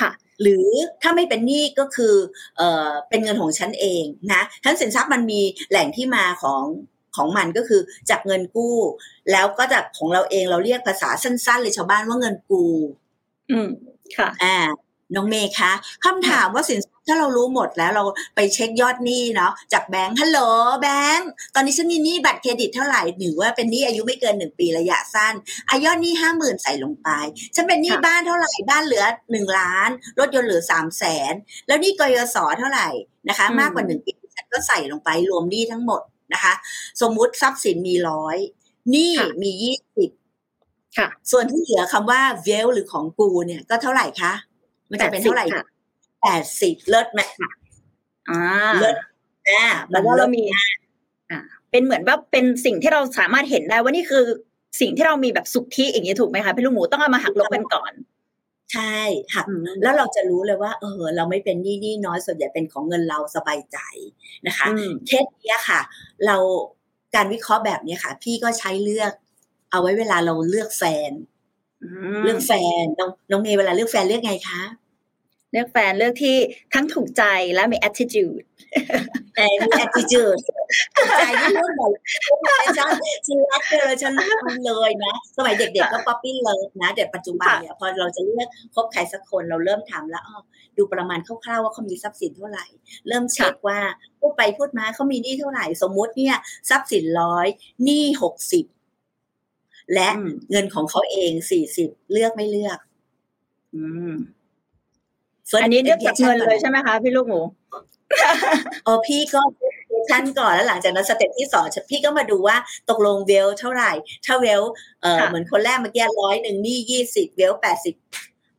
[0.00, 0.10] ค่ะ
[0.42, 0.68] หรือ
[1.02, 2.14] ถ้าไม่เป็นหนี้ก็คือ
[2.56, 6.62] เอ่อเป็นเงินของฉันเองนะทั้นสินทรัพย์มันมีแหล่งที่มาของ
[7.16, 8.76] ของมันก็คือจากเงินกู้
[9.30, 12.64] แล้วก็จากของเราเองเราเรียกภาษาสั้น ๆ เลยชาวบ้านว่าเงินกู
[13.50, 13.68] อืม
[14.16, 14.56] ค่ะ อ่า
[15.14, 15.72] น้องเมย์คะ
[16.04, 20.38] คำถามว่าสินทรัพย์ถ้าเรารู้หมดแล้วเราไปเช็คยอดหนี้เนาะจากแบงค์ฮัลโหล
[20.82, 25.34] แบงค์ตอนนี้ฉันมีหนี้บัตรเครดิตเท่าไหร่หรือว่าเป็นหนี้อายุไม่เกินหนึ่งปีระยะสั้น
[25.68, 27.08] อายอดหนี้ห้าหมื่นใส่ลงไป
[27.54, 31.32] ฉันเป็นหนี้ค่ะบ้านเท่าไหร่บ้านเหลือหนึ่งล้านรถยนต์เหลือสามแสน
[31.66, 32.88] แล้วหนี้กยศเท่าไหร่
[33.28, 36.00] นะคะ มากกว่าหนึ่งปีฉันก็ใส่ลงไปรวมหนี้ทั้งหมด
[36.32, 36.52] นะคะ
[37.00, 38.36] สมมุติทรัพย์สินมีร้อย
[38.90, 40.10] หนี้มียี่สิบ
[40.98, 44.32] ค่ะส่วนที่เหลือคำว่าเวลหรือของกูเนี่ยก็เท่าไหร่คะ
[44.92, 45.64] มันจะเป็นเท่าไหร่80ค่ะ
[46.22, 47.20] แปดสิบเลิศไหม
[48.30, 48.40] อ่า
[48.80, 48.96] เลิศ
[49.48, 50.42] อ่าแล้มันวว่าเลิเราศมี
[51.30, 54.24] อ่า เป็นเหมือนว่าเป็นสิ่งที่เราสามารถเห็นได้ว่านี่คือ
[54.80, 57.92] สิ่งที่เรามีแบบสุทธิอย่างนี้ถูกไหมคะพี่ลูกหมูต้องเอามาหักลบกันก่อน
[58.72, 58.96] ใช่
[59.34, 63.78] หักอืมแล้วเราจะรู้เลยว่า เออ เราไม่เป็นหนี้หนี้น้อยส่วนใหญ่เป็นของเงินเราสบายใจ
[64.46, 65.80] นะคะอืมเคสเนี้ยค่ะ
[66.26, 66.36] เรา
[67.14, 69.12] การวิเคราะห์แบบเนี้ยค่ะ พี่ก็ใช้เลือก
[69.70, 71.12] เอาไว้เวลาเราเลือกแฟน
[71.82, 72.52] อืมเลือกแฟ
[72.82, 74.62] นน้องน้องเมย์เวลาเลือกแฟนเลือกไงคะ
[75.52, 76.36] เลือกแฟนเลือกที่
[76.74, 78.36] ทั้งถูกใจและมี attitude
[79.34, 80.40] แต่มี attitude
[81.18, 81.92] ใจที่เรื่องแบบ
[82.76, 82.90] ฉัน
[83.26, 90.38] ฉันรักเธอฉันรักคุณเลยนะ สมัยเด็กๆก็ป๊อปปี้เลิฟนะแต่ปัจจุบันเนี่ยพอเราจะเลือกคบใครสักคนเราเริ่มทำแล้วอ้อ
[90.78, 92.66] ดูประมาณคร่าวๆว่าเขามีทรัพย์สินเท่าไหร่
[93.08, 93.78] เริ่มเช็คว่า
[94.20, 96.36] พูดไปพูดมาเขามีหนี้เท่าไหร่ สมมุติเนี่ย
[96.70, 97.46] ทรัพย์สินร้อย
[97.84, 98.64] หนี้หกสิบ
[99.94, 102.78] และอืมเงินของเขาเองสี่สิบเลือกไม่เลือก
[103.76, 104.41] อืม First
[105.62, 107.40] อันนี้เลือกจากเงินเลยใช่ไหมคะพี่ลูกหมู
[108.84, 109.40] เออพี่ก็
[110.10, 112.56] ชั้นก่อนแล้วหลังจากนั้นสเต็ปที่สองพี่ก็มาดูว่า
[112.90, 113.92] ตกลงเวลเท่าไหร่
[114.26, 114.62] ถ้าเวล
[115.02, 117.94] เออค่ะเหมือนคนแรกเมื่อกี้ร้อยหนึ่งนี่ยี่สิบเวลแปดสิบ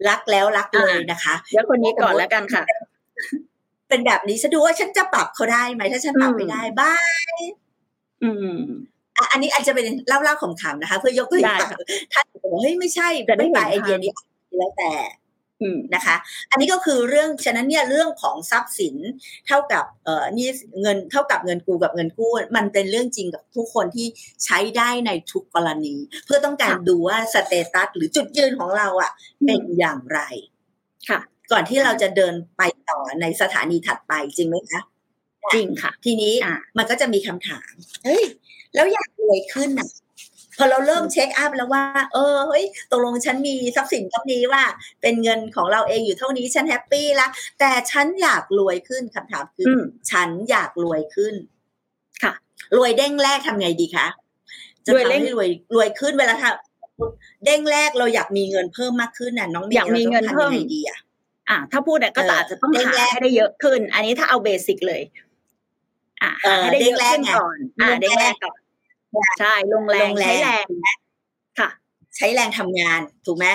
[0.09, 2.63] รักแล้วรักเลยนะคะเดี๋ยวคนนี้ก่อนแล้วกันค่ะ
[3.89, 7.39] เป็นแบบนี้ฉันดูว่าฉันจะปรับเขาได้ไหมถ้าฉันปรับไม่ได้บ้าง
[8.23, 8.55] อืม
[9.17, 11.77] อะอันนี้อาจจะเป็นเล่าๆขำๆนะคะ เพื่อยกตัวอย่างได้ค่ะ
[12.13, 14.11] ถ้าบอกเฮ้ยไม่ใช่จะได้ไม่ไปเห็นไอเดียภาพนี้
[14.57, 15.22] แล้วแต่อืม
[15.95, 16.15] นะคะ
[16.51, 18.95] อันนี้ก็คือเรื่องฉะนั้นเนี่ยเรื่องของทรัพย์สิน
[19.47, 20.47] เท่ากับเอ่อนี่
[20.81, 24.07] เงินเท่ากับเงินกูกับเงินกู้ มันเป็นเรื่องจริงกับทุกคนที่
[24.45, 25.95] ใช้ได้ในทุกกรณี
[26.25, 29.11] เพื่อต้องการค่ะดูว่าสเตตัสหรือจุดยืนของเราอะ
[29.45, 30.19] เป็นอย่างไร
[31.09, 31.19] ค่ะ
[31.51, 34.81] ก่อนที่เราจะเดินไปต่อในสถานีถัดไปจริงไหมคะ
[35.53, 37.71] จริงค่ะ ทีนี้อะมันก็จะมีคำถาม
[38.03, 38.23] เฮ้ย
[38.73, 39.87] แล้วอยากรวยขึ้นน่ะ
[40.57, 44.63] พอเราเริ่ม check up แล้วว่า เออเฮ้ยตกลงฉันมีทรัพย์สินเท่านี้ว่า
[45.01, 47.27] เป็นเงินของเราเองอยู่เท่านี้ฉัน happy ละ
[47.59, 51.33] แต่ฉันอยากรวยขึ้นคำถามคือฉันอยากรวยขึ้น
[52.23, 52.33] ค่ะ
[52.77, 54.07] รวยเด้งแรกทำไงดีคะ
[54.85, 60.99] จะรวยทำเด้งให้รวยรวยขึ้นเวลาทำเด้งแรกเราอยากมีเงินเพิ่มมากขึ้นน่ะน้องเมย์อยากมีเงินเราต้องเพิ่มทำยังไงดีอะ
[61.49, 65.01] อะถ้าพูดเนี่ยก็เอออาจจะต้องเด้งหาแรกให้ได้เยอะขึ้น อันนี้ถ้าเอา basic เลย
[66.21, 68.59] อะเอหาอให้ได้เยอะเด้งแรกขึ้นไงก่อนอะเด้เด้งงแรแรกกก่อน
[69.39, 70.65] ใช่ลงแรลงงแรงใช้แรง
[71.59, 71.69] ค่ะ
[72.15, 73.45] ใช้แรงทำงานถูกไหม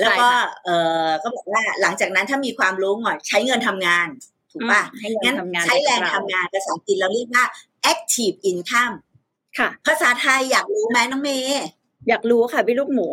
[0.00, 0.70] แล้วก็ใช่ค่ะเอ
[1.06, 4.06] อก็บอกว่าหลังจากนั้นถ้ามีความรู้หน่อยใช้เงินทำงาน
[4.52, 7.44] ถูกป่ะอืมให้เงิงั้นนทำงานใช้แรงให้กับทำงานภาษาอังกฤษเราเรียกว่า
[7.92, 8.94] active income
[9.58, 11.66] ค่ะ ภาษาไทยอยากรู้ไหมน้องเมย์
[12.08, 13.08] อยากรู้ค่ะพี่ลูกหมู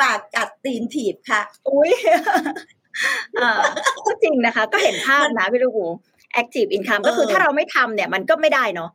[0.00, 1.90] ปากกัดตีนถีบค่ะ อุ้ย
[3.38, 3.60] อ่า
[4.06, 5.88] ก็จริงนะคะ ก็เห็นภาพนะพี่ลูกหมู
[6.40, 8.90] active income ก็คือเออถ้าเราไม่ทำเนี่ย มันก็ไม่ได้เนาะ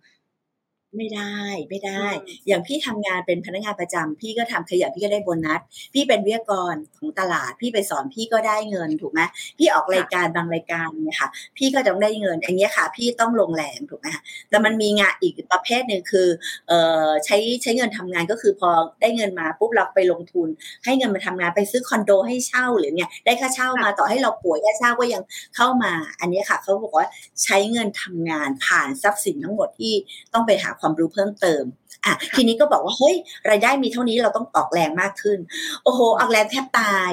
[0.98, 1.38] ไม่ได้
[1.70, 5.62] ไม่ได้อืมอย่างพี่ทำงานเป็นพนักงานประจำพี่ก็ทำขยันพี่ก็ได้โบนัส
[5.94, 9.22] พี่เป็นวิทยากรของตลาด พี่ไปสอนพี่ก็ได้เงินถูกไหม
[9.58, 16.28] พี่ออกรายการบางรายการเนี่ยค่ะ พี่ก็ต้องได้เงินอันเนี้ยค่ะ พี่ต้องลงแรงถูกไหมคะแต่มันมีงานอีกประเภทหนึ่งคือ
[16.68, 18.70] เอ่อใช้ใช้เงินทำงานก็คือพอ
[19.02, 20.48] ได้เงินมาปุ๊บเราไปลงทุน
[20.86, 25.22] ให้เงินมาทำงานไปซื้อคอนโดให้เช่าหรือเนี่ยได้ค่าเช่ามาต่อให้เราป่วยค่าเช่าก็ยัง
[25.56, 27.08] เข้ามา อันเนี้ยค่ะเขาบอกว่า
[27.44, 29.94] ใช้เงินทำงานผ่านทรัพย์สินทั้งหมดที่
[30.34, 31.64] ต้องไปหาความรู้เพิ่มเติม
[32.06, 33.16] อะทีนี้ก็บอกว่าเฮ้ย
[33.50, 35.40] รายได้มีเท่านี้เราต้องออกแรงมากขึ้น
[35.84, 37.12] โอ้โหออกแรงแทบตาย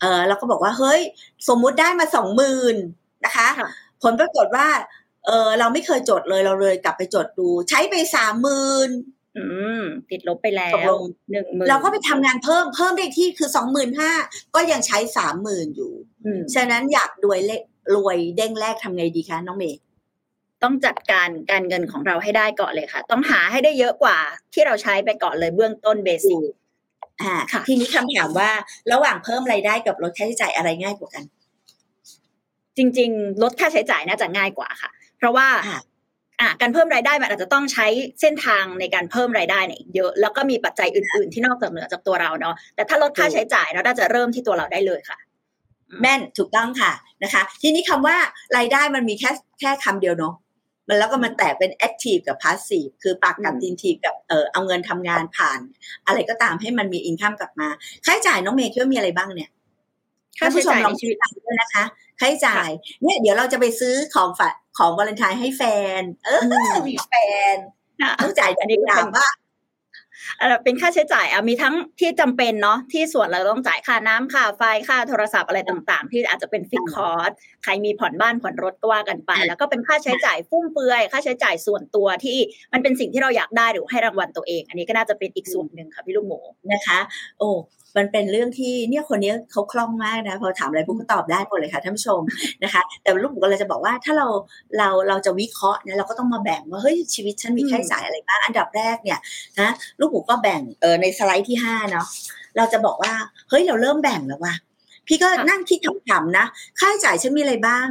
[0.00, 1.00] เออเราก็บอกว่าเฮ้ย
[1.48, 2.76] สมมุติได้มาสองหมื่น
[3.24, 3.68] นะคะค่ะ
[4.02, 4.68] ผลปรากฏว่า
[5.26, 8.90] เออเราไม่เคยจดเลยเราเลยกลับไปจดดู ใช้ไปสามหมื่น
[9.38, 9.44] อื
[9.80, 14.12] มติดลบไปแล้ตกลวงหนึ่งหมื่นเราก็ไปทำงานเพิ่มเพิ่มได้ที่คือสองหมื่นห้า
[14.54, 15.92] ก็ยังใช้สามหมื่นอยู่
[16.24, 17.52] อืมฉะนั้นอยากรวยเล
[17.96, 19.80] รวยเด้งแรกทำไงดีคะน้องเมย์
[20.64, 24.16] ต้องจัดการการเงินของเราให้ได้ก่อนเลยค่ะ ต้องหาให้ได้เยอะกว่า
[24.54, 26.42] ที่เราใช้ไปก่อนเลยเบื้องต้นเบสิก
[27.22, 28.50] อ่าค่ะ ทีนี้คำถามว่า
[28.92, 31.24] ระหว่างเพิ่มรายได้กับลดค่าใช้จ่ายอะไรง่ายกว่ากัน
[32.76, 35.80] จริง ๆ ลดค่าใช้จ่ายน่าจะง่ายกว่าค่ะ เพราะว่าค่ะ
[36.40, 37.86] อะการเพิ่มรายได้มันอาจจะต้องใช้
[38.20, 45.18] เส้นทางในการเพิ่มรายได้เนี่ยเยอะแล้วก็มีปัจจัยอื่น ๆ ที่นอกจากเหนือจากตัวเราเนาะแต่ถ้าลดค่าใช้จ่ายเราน่าจะเริ่มที่ตัวเราได้เลยค่ะ
[46.00, 46.92] แม่นถูกต้องค่ะ
[47.24, 48.16] นะคะ ทีนี้คำว่า
[48.56, 50.34] รายได้มันมีแค่แค่คำเดียวเนาะ
[50.88, 55.60] มันแล้วก็มันแตกเป็น active กับ passive คือปากกับอืมดินทีกับเออเอาเงินทำงานผ่าน
[56.06, 57.68] อะไรก็ตามให้มันมีอินคัมกลับมา
[58.06, 59.50] ค่าใช้จ่ายน้องเมย์คิดว่ามีอะไรบ้างเนี่ย
[60.38, 61.84] ค่าใช้จ่ายท่นในผู้ชมลองชีวิตคิดตามด้วยนะคะ
[62.20, 62.68] ค่าใช้จ่าย
[63.02, 65.62] เนี่ยเดี๋ยวเราจะไปซื้อของฝากของวาเลนไทน์ให้แฟ
[66.00, 67.12] น เอออืมมีแฟ
[67.54, 67.56] น
[68.00, 69.34] อะต้องจ่ายอันนี้ก็ถาเป็นว่าอะ
[70.64, 77.30] เป็นค่าใช้จ่ายอะมีทั้งที่จำเป็นเนาะที่ส่วนเราต้องจ่ายค่าน้ำค่าไฟค่าโทรศัพท์อะไรต่างๆ ที่อาจจะเป็น fix cost
[77.64, 82.38] ใครมีผ่อนบ้านผ่อนรถก็ว่ากันไปอะแล้วก็เป็นค่าใช้จ่ายฟุ่มเฟือย ค่าใช้จ่ายส่วนตัวที่
[82.72, 86.40] มันเป็นสิ่งที่เราอยากได้หรือให้รางวัลตัวเอง อันนี้ก็น่าจะเป็นอีกส่วนหนึ่งค่ะพี่ลูกหมู
[86.72, 86.98] นะคะ
[87.38, 87.50] โอ้
[87.96, 92.20] มันเป็นเรื่องที่เนี่ยคนนี้เขาคล่องมากนะพอถามอะไรปุ๊บก็ตอบได้หมดเลยค่ะท่านผู้ชม
[92.64, 94.26] นะคะ แต่ลูกหมูก็เลยจะบอกว่าถ้าเรา
[94.78, 99.18] เราเราจะวิเคราะห์เนี่ยเราก็ต้องมาแบ่งว่าเฮ้ยชีวิตฉันมีอืมค่าใช้จ่ายอะไรบ้างอันดับแรกเนี่ย
[99.60, 99.68] นะ
[100.00, 102.06] ลูกหมูก็แบ่งเออในสไลด์ที่ห้าเนาะ
[102.56, 103.12] เราจะบอกว่า
[103.50, 104.54] เฮ้ยเราเริ่มแบ่งแล้วว่ะ
[105.06, 106.46] พี่ก็นั่งคิดขำๆนะ
[106.80, 107.88] ค่าใช้จ่ายฉันมีอะไรบ้าง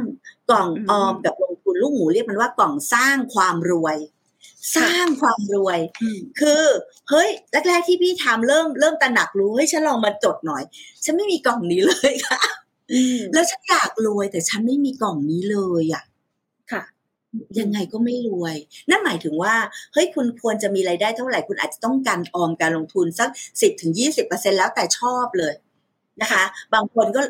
[0.50, 3.96] กล่องออมกับลงทุนลูกหมูเรียกมันว่ากล่องสร้างความรวย
[4.76, 5.78] สร้างความรวย
[6.40, 6.64] คือ
[7.10, 7.28] เฮ้ย
[7.68, 10.62] แรกๆที่พี่ทำเริ่มเริ่มตระหนักรู้เฮ้ยฉันลองมาจดหน่อย
[11.04, 12.40] ฉันไม่มีกล่องนี้เลยค่ะ
[12.92, 16.04] อืมแล้วฉันอยากรวยแต่ฉันไม่มีกล่องนี้เลยอะ
[16.72, 16.82] ค่ะ
[17.58, 18.56] ยังไงก็ไม่รวย
[18.90, 19.54] นั่นหมายถึงว่า
[19.92, 23.28] เฮ้ยคุณควรจะมีรายได้เท่าไหร่คุณอาจจะต้องการออมการลงทุนสัก
[23.60, 25.54] สิบถึงยี่สิบเปอร์เซ็นแล้วแต่ชอบเลย
[26.22, 26.42] นะคะ
[26.74, 27.22] บางคนก็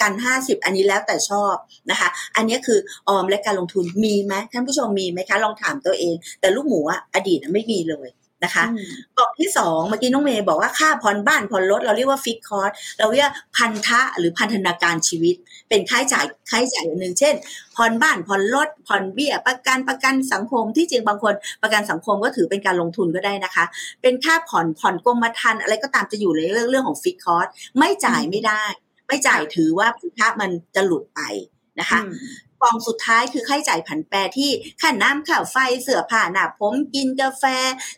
[0.00, 1.54] กันห้าสิบอันนี้แล้วแต่ชอบ
[1.90, 8.08] นะคะ อันนี้คือออมและการลงทุนมีไหมท่านผู้ชมมีไหมคะ ลองถามตัวเอง แต่ลูกหมูอะอดีตอะไม่มีเลย
[8.44, 15.34] นะคะอืมกล่องที่สองเมื่อกี้น้องเมย์บอกว่าค่าผ่อนบ้านผ่อนรถเราเรียกว่า fix cost เราเรียกพันธะหรือพันธนาการชีวิต
[15.68, 17.34] เป็นค่าใช้จ่ายค่าใช้จ่ายอย่างหนึ่งเช่น
[17.76, 23.64] ผ่อนบ้านผ่อนรถผ่อนเบี้ย ประกันประกันสังคมที่จริงบางคนประกันสังคมก็ถือเป็นการลงทุนก็ได้นะคะ
[24.02, 27.48] เป็นค่าผ่อนผ่อนกรมธรรม์อะไรก็ตามจะอยู่ในเรื่องเรื่องของ fix cost
[27.78, 28.62] ไม่จ่ายไม่ได้
[29.06, 31.20] ไม่จ่ายถือว่าพันธะมันจะหลุดไป
[31.80, 32.14] นะคะอืม
[32.62, 37.44] กองสุดท้ายคือค่าใช้จ่ายผันแปรที่ค่าน้ำค่าไฟเสื้อผ้าหน้าผมกินกาแฟ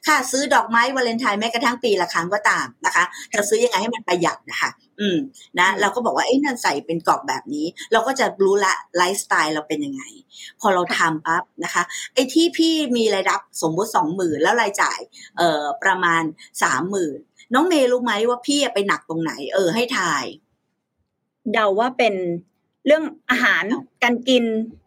[0.06, 4.70] ค่าซื้อดอกไม้วาเลนไทน์แม้กระทั่งปีละครั้งก็ตามนะคะจะซื้อยังไงให้มันประหยัดนะคะ
[5.00, 5.18] อืม
[5.58, 10.02] นะเราก็บอกว่าเอ้ยนั่นใส่เป็นกรอบแบบนี้ เราก็จะรู้ละไลฟ์สไตล์เราเป็นยังไง
[10.60, 11.82] พอเราทำปั๊บนะคะ
[12.14, 15.00] ไอ้ที่พี่มีรายรับสมมติสองหมื่นแล้วรายจ่าย
[15.38, 16.22] เอ่อประมาณ
[16.62, 17.18] สามหมื่น
[17.54, 20.24] น้องเมย์รู้ไหมว่าพี่ไปหนักตรงไหน เออให้ทาย
[21.52, 22.14] เดาว่าเป็น
[22.86, 23.64] เรื่องอาหาร
[24.02, 24.44] การกิน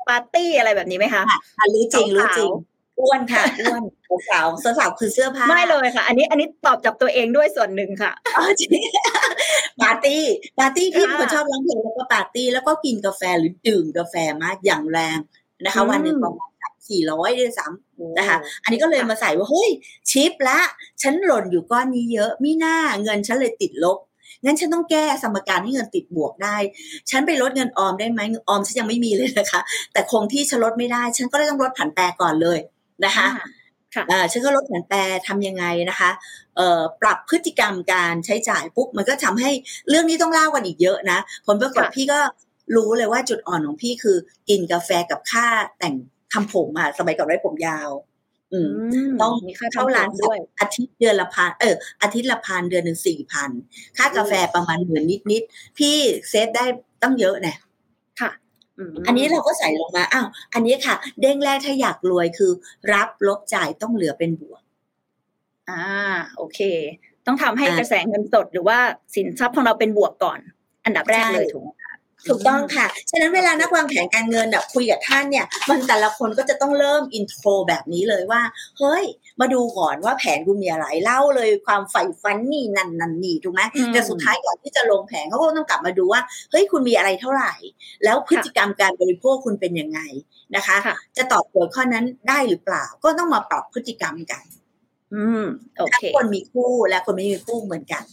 [0.08, 1.24] ปาร์ตี้อะไรแบบนี้ไหมคะ
[1.60, 2.52] อะรู้จริงรู้จริง
[3.00, 3.84] อ้วนค่ะอ้วน
[4.30, 4.48] สาว
[4.80, 8.12] สาวคือเสื้อผ้าไม่เลยค่ะ อันนี้อันนี้ตอบจากตัวเองด้วยส่วนหนึ่งค่ะ
[8.60, 8.70] จริง
[9.82, 10.24] ปาร์ตี้
[10.60, 15.18] ปาร์ตี้ที่คนชอบร้องเพลงแล้วก็ปาร์ตี้แล้วก็กินกาแฟหรือดื่มกาแฟมากอย่างแรง
[15.66, 16.52] นะคะ วันหนึ่งประมาณ
[16.90, 19.70] สี่ร้อยด้วยซ้ำนะคะ อันนี้ก็เลยมาใส่ว่าเฮ้ย
[20.12, 20.60] ชิปละ
[21.02, 23.98] ฉันหล่นอยู่ก้อนนี้เยอะมิน่าเงินฉันเลยติดลบ
[24.44, 26.58] งั้นฉันต้องแก้สมการให้เงินติดบวกได้
[27.10, 29.62] ฉันไปลดเงินออมได้ไหมออมฉันยังไม่มีเลยนะคะ
[29.94, 32.60] แต่คงที่ฉันลดไม่ได้ ฉันก็เลยต้องลดผันแปรก่อนเลย
[33.06, 33.28] นะคะ
[34.12, 36.10] อ่าฉันก็ลดผันแปรทำยังไงนะคะ
[36.58, 39.52] เอ่อปรับพฤติกรรมการใช้จ่ายปุ๊บมันก็ทำให้
[39.90, 42.20] เรื่องนี้ต้องเล่ากันอีกเยอะนะผลปรากฏพี่ก็
[42.76, 44.18] รู้เลยว่าจุดอ่อนของพี่คือ
[44.50, 45.46] กินกาแฟกับค่า
[45.78, 45.96] แต่ง
[46.34, 48.13] ทำผมอะสมัยก่อนไว้ผมยาวอืม
[49.22, 53.50] ต้องมีค่าเท่าร้านด้วยอาทิตย์เดือนละพันเอออาทิตย์ละพันเดือนหนึ่งสี่พัน
[53.98, 55.44] ค่ากาแฟประมาณหมื่นนิดนิด
[55.78, 55.96] พี่
[56.30, 56.66] เซฟได้
[57.04, 57.58] ต้องเยอะเนี่ย
[58.20, 58.32] ค่ะ
[59.08, 62.52] อันนี้เราก็ใส่ลงมาอ้าวอันนี้ค่ะ เด้งแรกถ้าอยากรวยคือ
[62.94, 64.62] รับลบจ่ายต้องเหลือเป็นบวก
[65.70, 65.84] อ่า
[66.38, 66.60] โอเค
[67.26, 68.78] ต้องทำให้กระแสเงินสดหรือว่า
[69.16, 70.40] สินทรัพย์ของเราเป็นบวกก่อน
[70.86, 71.70] อันดับแรกเลยถูกไหม
[72.28, 78.42] ถูกต้องค่ะ ฉะนั้นเวลานักวางแผนการเงินแบบคุยกับท่านเนี่ย มันแต่ละคนก็จะต้องเริ่มอินโทรแบบนี้เลยว่า
[78.80, 79.04] เฮ้ย
[79.40, 83.62] มาดูก่อนว่าแผนคุณมีอะไรเล่าเลยความใฝ่ฝันนี่นั่นนั่นนี่ถูกไหม
[83.94, 87.54] แต่สุดท้ายก่อนที่จะลงแผนเขาก็ต้องกลับมาดูว่า เฮ้ยคุณมีอะไรเท่าไหร่
[88.04, 90.00] แล้วพฤติกรรมการบริโภคคุณเป็นยังไง
[90.56, 90.78] นะคะ
[91.18, 94.44] จะตอบโจทย์ข้อนั้นได้หรือเปล่า ก็ต้องมาปรับพฤติกรรมกัน
[95.14, 95.44] อืม
[95.78, 98.04] โอเคคนมีคู่และคนไม่มีคู่เหมือนกัน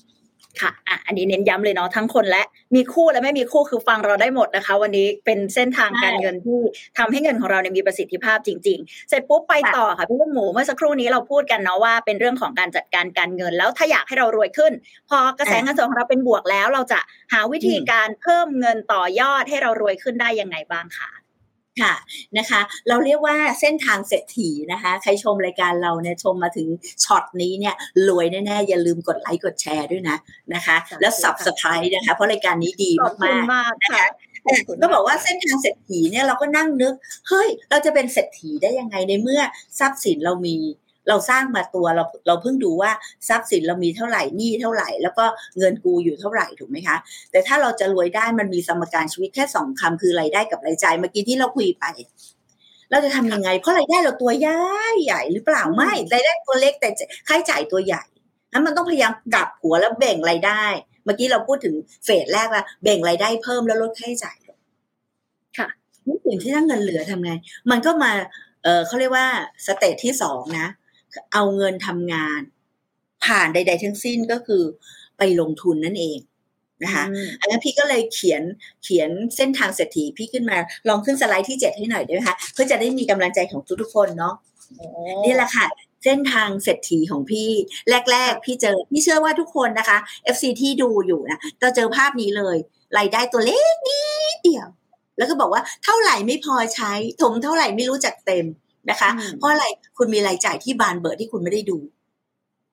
[0.60, 2.42] ค่ะอะอันนี้เน้นย้ำเลยเนาะทั้งคนและ
[2.74, 6.60] มีคู่และไม่มีคู่คือฟังเราได้หมดนะคะ วันนี้เป็นเส้นทางการเงินที่
[6.98, 14.72] ทำให้เงินของเราเนี่ยมีประสิทธิภาพจริง ๆ เสร็จปุ๊บไปต่อค่ะพี่ลูกหมูเมื่อสักครู่นี้เราพูดกันเนาะว่าเป็นเรื่องของการจัดการการเงิน แล้วถ้าอยากให้เรารวยขึ้น
[15.08, 17.00] พอกระแสเงินสดของเราเป็นบวกแล้ว เราจะ
[17.32, 21.10] หาวิธีการเพิ่มเงินต่อยอดให้เรารวยขึ้นได้ยังไงบ้างคะ
[21.80, 21.94] ค่ะ
[22.38, 26.68] นะคะเราเรียกว่าเส้นทางเศรษฐีนะคะใครชมรายการเราเนี่ยชมมาถึง
[27.04, 27.74] ช็อตนี้เนี่ย
[28.08, 30.16] รวยแน่ๆอย่าลืมกดไลค์กดแชร์ด้วยนะ
[30.54, 32.90] นะคะ แล้ว subscribe นะคะ เพราะรายการนี้ดี
[33.52, 34.06] มากๆนะคะ
[34.82, 36.94] ก็บอกว่าเส้นทางเศรษฐีเนี่ยเราก็นั่งนึก
[37.28, 39.40] เฮ้ยเราจะเป็นเศรษฐีได้ยังไงในเมื่อ
[39.78, 40.56] ทรัพย์สินเรามี
[41.10, 42.90] เราสร้างมาตัวเราเราเพิ่งดูว่า
[43.28, 45.24] ทรัพย์สินเรามีเท่าไหร่หนี้เท่าไหร่ แล้วก็
[45.58, 46.96] เงินกู้อยู่เท่าไหร่ถูกไหมคะ
[47.30, 51.84] แต่ถ้าเราจะรวยได้มันมีสมการชีวิตแค่สองคำคือรายได้กับรายจ่ายเมื่อกี้ที่เราคุยไป
[52.90, 54.58] เราจะทำยังไง เพราะรายได้เราตัวใหญ่
[55.04, 56.88] ใหญ่หรือเปล่าไม่รายได้ตัวเล็กแต่
[57.28, 58.02] ค่าใช้จ่ายตัวใหญ่
[58.52, 60.64] นั้นมันต้องพยายามกลับหัวแล้วแบ่งรายได้
[61.04, 64.36] เมื่อกี้เราพูดถึงเฟสแรกว่าแบ่งรายได้เพิ่มแล้วลดค่าใช้จ่าย
[65.58, 65.68] ค่ะ
[66.06, 67.32] นี่สิ่งที่ถ้าเงินเหลือทำไง
[67.70, 68.12] มันก็มา
[68.64, 69.26] เออเขาเรียกว่า
[69.66, 70.66] สเตจที่สองนะ
[71.32, 72.40] เอาเงินทำงาน
[73.24, 74.62] ผ่านใด ๆ ทั้งสิ้นก็คือ
[75.18, 76.18] ไปลงทุนนั่นเอง
[76.84, 77.04] นะคะ
[77.40, 78.42] อันนั้นพี่ก็เลยเขียน
[78.84, 80.56] เขียนเส้นทางเศรษฐีพี่ขึ้นมา
[80.88, 84.34] ลองขึ้นสไลด์ที่เจ็ดให้หน่อยได้ไหมคะเพื่อจะได้มีกำลังใจของทุกๆคนเนาะ
[85.24, 85.66] นี่แหละค่ะ
[86.04, 87.48] เส้นทางเศรษฐีของพี่
[88.12, 89.98] แรก ๆ พี่เจอพี่เชื่อว่าทุกคนนะคะ
[90.34, 92.56] FC ที่ดูอยู่นะจะเจอภาพนี้เลย
[92.98, 94.02] รายได้ตัวเล็กนิ
[94.36, 94.68] ดเดียว
[95.18, 96.92] แล้วก็บอกว่าเท่าไหร่ไม่พอใช้
[97.22, 98.44] ถมเท่าไหร่ไม่รู้จักเต็ม
[98.90, 99.64] นะคะ เพราะอะไร
[99.98, 101.78] คุณมีรายจ่ายที่บานเบิดที่คุณไม่ได้ดู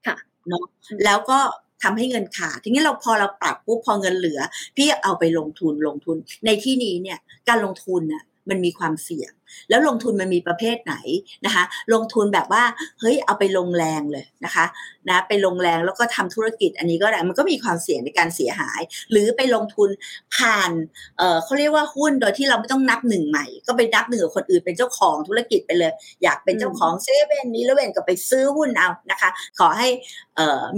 [0.06, 0.16] ค่ะ
[0.48, 0.66] เนาะ
[1.06, 1.40] แล้วก็
[1.84, 4.40] ทำให้เงินขาดทีนี้เราพอเราปรับปุ๊บพอเงินเหลือ
[4.76, 9.32] พี่เอาไปลงทุนลงทุน ในที่นี้เนี่ย การลงทุนน่ะมันมีความเสี่ยง
[9.70, 10.96] แล้วลงทุนมันมีประเภทไหน
[11.46, 12.64] นะคะ ลงทุนแบบว่า
[13.00, 14.66] เฮ้ยเอาไปลงแรงเลยนะคะ
[15.10, 18.82] นะไปลงแรงแล้วก็ทำธุรกิจอันนี้ก็ได้มันก็มีความเสี่ยงในการเสียหาย
[19.12, 19.90] หรือไปลงทุน
[20.36, 20.72] ผ่าน
[21.18, 25.92] เออเขาเรียกว่าหุ้นโดยที่เราไม่ต้องนับหนึ่งใหม่ ก็ไปนับหนึ่งกับคนอื่นเป็นเจ้าของธุรกิจไปเลย
[26.24, 29.30] อยากเป็นเจ้าของเซเว่นนี้แล้วเวนก็ไปซื้อหุ้นเอานะคะ
[29.60, 29.88] ขอให้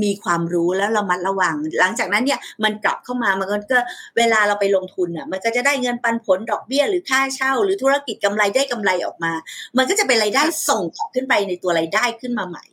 [0.03, 3.77] มีความรู้แล้วเรามัดระวัง หลังจากนั้นเนี่ยมันกลับเข้ามามันก็
[4.17, 9.33] เวลาเราไปลงทุนอะมันก็จะได้เงินปันผลดอกเบี้ย หรือค่าเช่า หรือธุรกิจกำไรได้กำไรออกมา
[9.77, 12.65] มันก็จะเป็นรายได้ส่งขึ้นไปในตัวรายได้ขึ้นมาใหม่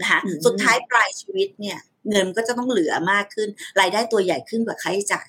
[0.00, 1.78] นะคะสุดท้ายปลายชีวิตเนี่ย
[2.10, 3.48] เงินก็จะต้องเหลือมากขึ้น
[3.80, 5.28] รายได้ตัวใหญ่ขึ้นกว่าค่าใช้จ่าย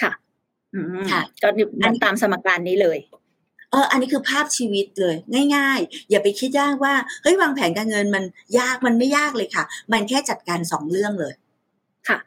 [0.00, 0.12] ค่ะ
[1.10, 1.48] ค่ะก็
[1.82, 5.16] นันตามสมการนี้เลยเอออันนี้คือภาพชีวิตเลย
[5.56, 8.24] ง่าย ๆ อย่าไปคิดยากว่าเฮ้ยวางแผนการเงินมัน
[8.58, 11.34] ยากมันไม่ยากเลยค่ะ มันแค่จัดการสองเรื่องเลย
[12.08, 12.18] ค่ะ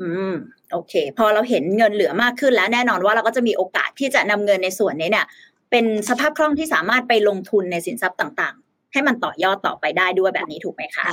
[0.00, 0.34] อืม
[0.72, 5.26] โอเค พอเราเห็นเงินเหลือมากขึ้นแล้วแน่นอนว่าเราก็จะมีโอกาสที่จะนำเงินในส่วนนี้เนี่ย
[5.70, 11.06] เป็นสภาพคล่องที่สามารถไปลงทุนในสินทรัพย์ต่าง ๆ ให้มันต่อยอดต่อไปได้ด้วยแบบนี้ถูกไหมคะ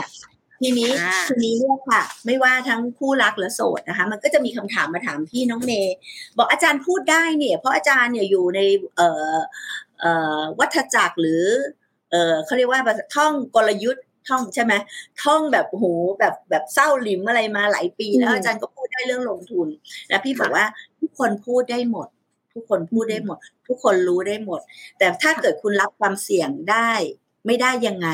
[0.63, 0.91] ทีนี้
[1.28, 5.95] ทีนี้เนี่ยค่ะ ไม่ว่าทั้งคู่รักหรือโสดนะคะ มันก็จะมีคำถามมาถามพี่น้องเมย์
[6.38, 8.60] บอกอาจารย์พูดได้เนี่ย เพราะอาจารย์เนี่ยอยู่ใน
[8.97, 9.36] เอ่อ
[9.99, 11.43] เอ่อวัฏจักรหรือ
[12.12, 12.82] เอ่อเขาเรียกว่า
[13.15, 14.73] ท่องกลยุทธ์ท่องใช่ไหม
[15.23, 15.86] ท่องแบบโห
[16.19, 19.67] แบบแบบเศร้าลิมอะไรมาหลายปีแล้วอาจารย์ก็พูดได้เรื่องลงทุน
[20.10, 20.65] แล้วพี่บอกว่า
[20.99, 22.08] ทุกคนพูดได้หมด
[22.54, 24.62] ทุกคนพูดได้หมด ทุกคนรู้ได้หมด
[24.97, 26.91] แต่ถ้าเกิดคุณรับความเสี่ยงได้
[27.45, 28.10] ไม่ได้ยังไง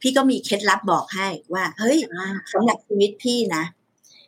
[0.00, 1.98] พี่ก็มีเคล็ดลับบอกให้ว่า เฮ้ย
[2.52, 3.64] สำหรับชีวิตพี่นะ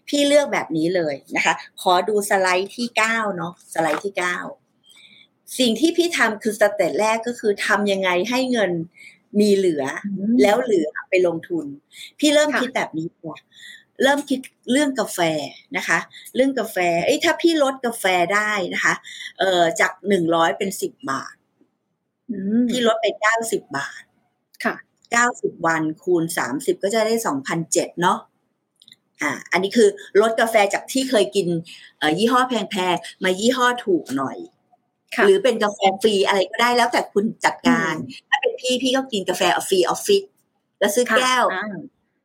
[0.08, 4.36] พี่เลือกแบบนี้เลยนะคะ ขอดูสไลด์ที่เก้าเนาะสไลด์ที่เก้า
[5.58, 8.72] สิ่งที่พี่ทำคือ step แรกก็คือทำยังไงให้เงิน
[9.40, 9.84] มีเหลือ
[10.42, 11.66] แล้วเหลือไปลงทุน
[12.18, 13.40] พี่เริ่มคิดแบบนี้ก่อน
[14.02, 14.40] เริ่มคิด
[14.72, 15.18] เรื่องกาแฟ
[15.76, 15.98] นะคะ
[16.34, 18.94] เรื่องกาแฟเอ้ยถ้าพี่ลดกาแฟได้นะคะ
[19.38, 21.34] เอ่อจากหนึ่งร้อยเป็นสิบบาท
[22.70, 24.02] พี่ลดไปเก้าสิบบาท
[24.64, 24.74] ค่ะ
[25.12, 28.18] เก้าสิบวันคูณสามสิบก็จะได้สองพันเจ็ดเนาะ
[29.22, 29.88] อ่าอันนี้คือ
[30.20, 31.46] ลดกาแฟจากที่เคยกิน
[31.98, 34.38] เอ่อยี่ห้อแพงๆมายี่ห้อถูกหน่อย
[35.26, 37.94] หรือเป็นกาแฟฟรีอะไรก็ได้แล้วแต่คุณจัดการ
[38.28, 40.22] ถ้าเป็นพี่พี่ก็กินกาแฟฟรีออฟฟิศ
[40.80, 41.54] แล้วซื้อแก้วเ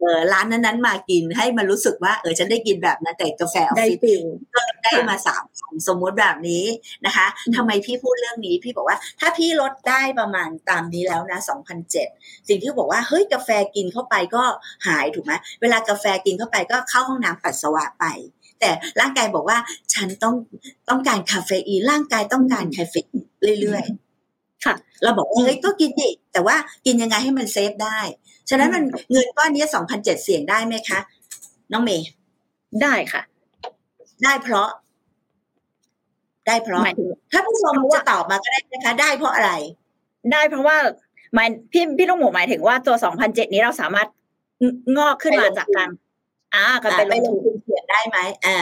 [0.06, 4.20] ออร้านนั้นๆมากินให้มันรู้สึกว่าเออฉันได้กินแบบนั้นแต่กาแฟออฟฟิศ
[4.56, 5.44] ก็ได้มาสาม
[5.88, 6.66] สมมติแบบนี้
[7.06, 12.08] นะคะทำไมพี่พูดเรื่องนี้พี่บอกว่า ถ้าพี่ลดได้ประมาณตามนี้แล้วนะสองพันเจ็ด
[12.48, 14.44] สิ่งที่บอกว่าเฮ้ยกาแฟกินเข้าไปก็
[14.88, 18.06] หายถูกไหมเวลากาแฟกินเข้าไปก็เข้าห้องน้ำปัสสาวะไป
[18.60, 19.58] แต่ร่างกายบอกว่า
[19.94, 20.36] ฉันต้อง
[20.90, 23.26] ต้องการคาเฟอีนร่างกายต้องการคาเฟอีน
[23.62, 24.05] เรื่อยๆ
[24.66, 28.00] ค่ะเราบอกว่าเฮ้ยก็กินดิแต่ว่ากินยังไงให้มัน save ได้
[28.50, 31.00] ฉะนั้นมันเงินก้อนนี้สองพันเจ็ดเสี่ยงได้ไหมคะ
[31.72, 32.08] น้องเมย์
[32.82, 33.22] ได้ค่ะ
[34.24, 34.70] ได้เพราะ
[36.48, 36.84] ได้เพราะ
[37.32, 39.52] ถ้าผู้ชมจะตอบมาก็ได้นะคะ ได้เพราะอะไร
[40.32, 40.78] ได้เพราะว่า
[41.34, 44.08] หมายพี่พี่ต้องหมูหมายถึงว่าตัวสองพันเจ็ดนี้เราสามารถ
[44.98, 45.90] งอกขึ้นมาจากการ
[46.54, 48.58] อ่าก็ไปลงทุนเสี่ยงได้ไหมอ่า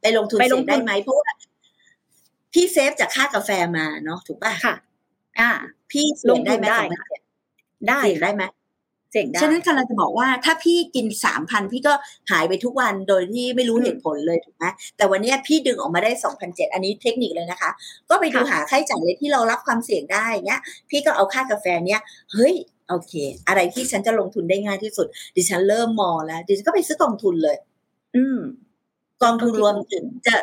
[0.00, 1.30] ไปลงทุนเสี่ยงได้ไหมเพราะว่า
[2.52, 4.74] พี่เซฟจากค่ากาแฟมาเนาะถูกป่ะค่ะ
[5.40, 5.50] อ่า
[5.90, 6.80] พี่ลงได้ไหมได้
[7.88, 8.44] ได้ได้ไหม
[9.12, 11.92] เจ๋งได้ฉะนั้นกำลังจะบอกว่าถ้าพี่กินสามพันพี่ก็
[12.30, 14.64] หายไปทุกวันโดยที่ไม่รู้เหตุผลเลยถูกไหม
[14.96, 17.70] แต่วันนี้พี่ดึงออกมาได้สองพันเจ็ดอันนี้เทคนิคเลยนะคะ
[18.10, 22.00] ก็ไปดูหาค่าใช้จ่ายเลยที่เรารับความเสี่ยงได้เงี้ย พี่ก็เอาค่ากาแฟเนี้ย
[22.32, 22.54] เฮ้ย
[22.88, 23.12] โอเค
[23.48, 27.56] อะไรที่ฉันจะลงทุนได้ง่ายที่สุด ดิฉันเริ่มมองแล้วดิฉันก็ไปซื้อกองทุนเลย
[28.16, 28.38] อืม
[29.22, 29.74] กองทุนรวม
[30.26, 30.36] จะ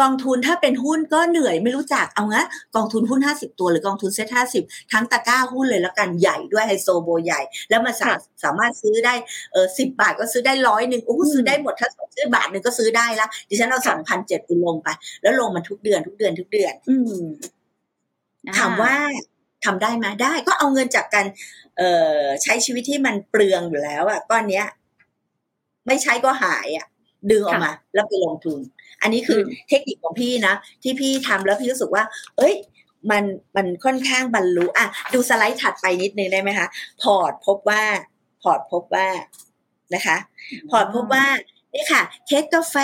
[0.00, 2.42] กองทุนถ้าเป็นหุ้นก็เหนื่อยไม่รู้จักเอางี้
[2.76, 8.10] กองทุนหุ้นห้าสิบตัวหรือกองทุนเซ็ตห้าสิบทั้งตะกร้าหุ้นเลยแล้วกันใหญ่ด้วยไฮโซโบใหญ่ แล้วมาสา
[8.44, 9.14] สามารถซื้อได้
[9.52, 14.88] เออสิบบาทก็ซื้อได้ร้อยหนึ่งโอ้ซื้อได้หมดถ้าซื้อบาทหนึ่งก็ซื้อได้ละดิฉันเอาสองพันเจ็ดไปลงไป
[15.22, 16.94] แล้วลงมาทุกเดือนทุกเดือนทุกเดือน อื
[18.58, 18.94] ถามว่า
[19.64, 21.26] ทำได้ไหมได้ก็เอาเงินจากการ
[21.76, 24.66] เอ่อใช้ชีวิตที่มันเปลืองอยู่แล้วอะก้อนเนี้ย
[25.86, 26.86] ไม่ใช้ก็หายอะ
[27.30, 28.58] ดึงออกมา แล้วไปลงทุน
[29.02, 32.04] อันนี้คือเทคนิคของพี่นะ ที่พี่ทำแล้วพี่รู้สึกว่า
[32.36, 32.54] เอ้ย
[33.10, 33.24] มัน
[33.56, 36.68] มันค่อนข้างบรรลุอะดูสไลด์ถัดไปนิดนึงได้ไหมคะ
[37.02, 37.82] พอร์ตพบว่า
[38.42, 39.08] พอร์ตพบว่า
[39.94, 40.16] นะคะ
[40.70, 41.24] พอร์ตพบว่า
[41.74, 42.76] นี่ค่ะเค้กกาแฟ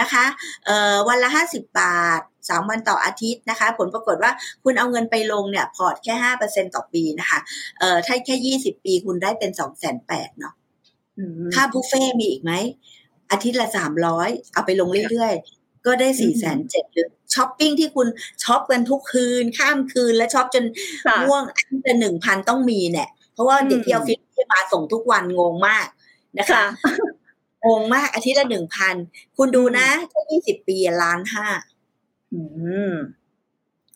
[0.00, 0.24] นะคะ
[0.66, 4.32] เอ่อวันละห้าสิบบาทสามวันต่ออาทิตย์นะคะ ผลปรากฏว่า
[4.64, 7.38] คุณเอาเงินไปลงเนี่ย พอร์ตแค่ห้าเปอร์เซ็นต่อปีนะคะ
[7.78, 10.54] เอ่อถ้าแค่ยี่สิบปีคุณได้เป็นสองแสนแปดเนาะ
[11.54, 12.52] ค่าบุฟเฟ่มีอีกไหม
[13.30, 18.08] อาทิตย์ละสามร้อยเอาไปลงเรื่อยๆ ก็ได้สี่แสนเจ็ดหรือช้อปปิ้งที่คุณ
[18.42, 20.64] shop กันทุกคืน ข้ามคืนและ shop จน
[21.26, 25.86] ง่วงอันจะหนึ่งพันต้องมีเนี่ยเพราะว่าเด็กที่ออฟฟิศที่มาส่งทุกวันงงมาก
[26.38, 26.64] นะคะ
[27.66, 28.94] งงมากอาทิตย์ละหนึ่งพัน
[29.36, 31.46] คุณดูนะแค่ยี่สิบปีล้านห้า
[32.32, 32.40] อื
[32.90, 32.92] ม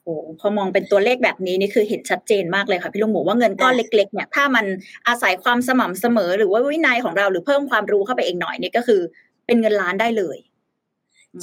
[0.04, 4.66] โอ้พอมองเป็นตัวเลขแบบนี้นี่คือเห็นชัดเจนมากเลยค่ะพี่ลุงหมูว่าเงินก้อนเล็กๆเนี่ยถ้ามัน
[5.08, 9.00] อาศัยความสม่ำเสมอ หรือว่าวินัยของเราหรือเพิ่มความรู้เข้าไปเองหน่อยนี่ก็คือ
[9.46, 10.38] เป็นเงินล้านได้เลย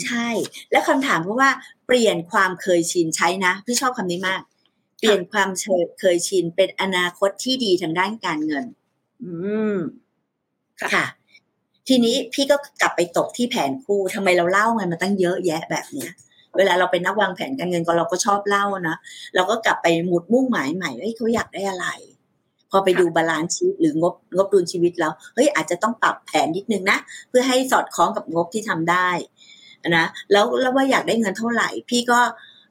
[0.03, 0.27] ใช่
[0.71, 1.49] และคำถามเพราะว่า
[1.87, 4.41] เปลี่ยนความเคยชินใช้นะพี่ชอบคำนี้มาก
[4.99, 5.49] เปลี่ยนความ
[5.99, 8.65] เคยชินเป็นอนาคตที่ดีทางด้านการเงิน
[9.23, 9.31] อื
[9.75, 9.77] ม
[10.93, 11.05] ค่ะ
[11.87, 16.11] ทีนี้พี่ก็กลับไปตกที่แผนคู่ทำไมเราเล่าไงมาตั้งเยอะแยะแบบเนี้ย
[16.59, 18.95] เวลาเราเป็นนักวางแผนการเงินก็เราก็ชอบเล่านะ
[19.35, 21.87] เราก็กลับไปหมุดมุ่งหมายใหม่ว่าเขาอยากได้อะไร
[22.71, 26.97] พอไปดู balance ชีวิตหรืองบงบดุลชีวิตแล้วเฮ้ยอาจจะต้องปรับแผนนิดนึงนะ
[27.29, 29.09] เพื่อให้สอดคล้องกับงบที่ทำได้
[29.97, 32.19] นะแล้วแล้วว่าอยากได้เงินเท่าไหร่ พี่ก็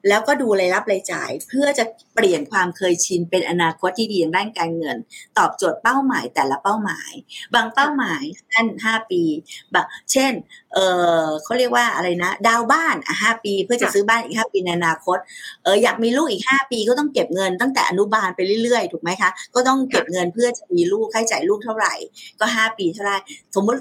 [0.07, 1.85] แล้วก็ดูรายรับรายจ่าย เพื่อจะ
[2.15, 4.97] เปลี่ยนความเคยชินเป็นอนาคตที่ดีในด้านการเงิน
[5.37, 7.11] ตอบโจทย์เป้าหมายแต่ละเป้าหมาย
[7.55, 9.21] บางเป้าหมายสั้นห้าปี
[9.73, 10.33] แบบเช่น
[10.73, 10.77] เอ
[11.23, 15.17] อเขาเรียกว่าอะไรนะ ดาวบ้านอะห้าปี เพื่อจะซื้อบ้านอีกห้าปีในอนาคต
[15.63, 21.93] เอออยากมีลูกอีกห้าปีก็ต้องเก็บเงินตั้งแต่อนุบาลไปเรื่อยๆ ถูกไหมคะ ก็ต้องเก็บเงินเพื่อจะมีลูกค่าใช้จ่ายลูกเท่าไหร่
[22.39, 23.17] ก็ห้าปีเท่าไหร่
[23.55, 23.79] สมมติ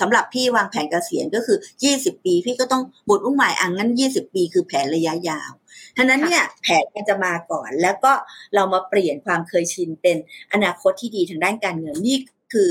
[0.00, 1.58] สำหรับพี่วางแผนเกษียณก็คือ
[1.90, 5.52] 20 ปี พี่ก็ต้องบุตรอุ้งหมายอังนั้น 20 ปีคือแผนระยะยาว
[5.96, 8.12] ท่านั้นเนี่ยแผนมันจะมาก่อน แล้วก็
[8.54, 10.16] เรามาเปลี่ยนความเคยชินเป็น
[10.52, 12.16] อนาคตที่ดีทางด้านการเงินนี่
[12.52, 12.68] คือ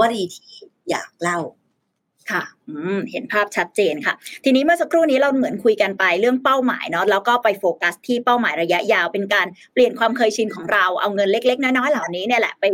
[0.00, 0.54] วลีที่
[0.90, 1.38] อยากเล่า
[2.32, 2.42] ค่ะ
[3.10, 4.14] เห็นภาพชัดเจนค่ะ
[4.44, 12.64] ทีนี้เมื่อสักครู่นี้เราเหมือนคุยกันไปเรื่องเป้าหมายเนาะแล้วก็ไปโฟกัสที่เป้าหมายระยะยาวเป็นการเปลี่ยนความเคยชินของเราเอาเงินเล็ก ๆ น้อยๆเหล่านี้เนี่ยแหละไป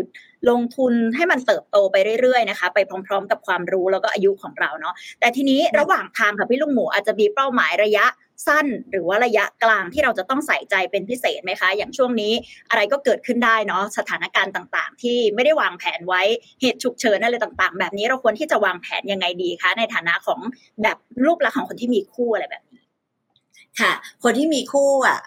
[0.50, 8.04] ลงทุนให้มันเติบโตไปเรื่อยๆนะคะ ไปพร้อม ๆ กับความรู้แล้วก็อายุของเราเนาะแต่ทีนี้ระหว่างทางค่ะพี่ลุงหมูอาจจะมีเป้าหมายระยะ
[8.46, 12.32] สั้นหรือว่าระยะกลางที่เราจะต้องใส่ใจเป็นพิเศษไหมคะ อย่างช่วงนี้
[12.70, 16.22] อะไรก็เกิดขึ้นได้เนาะสถานการณ์ต่างๆ ที่ไม่ได้วางแผนไว้
[16.60, 20.40] เหตุฉุกเฉินอะไรต่างๆ แบบนี้เราควรที่จะวางแผนยังไงดีคะในฐานะของ
[20.82, 22.80] แบบรูปลักษณ์ของคนที่มีคู่อะไรแบบนี้
[23.80, 23.92] ค่ะ
[24.24, 25.20] คนที่มีคู่อะ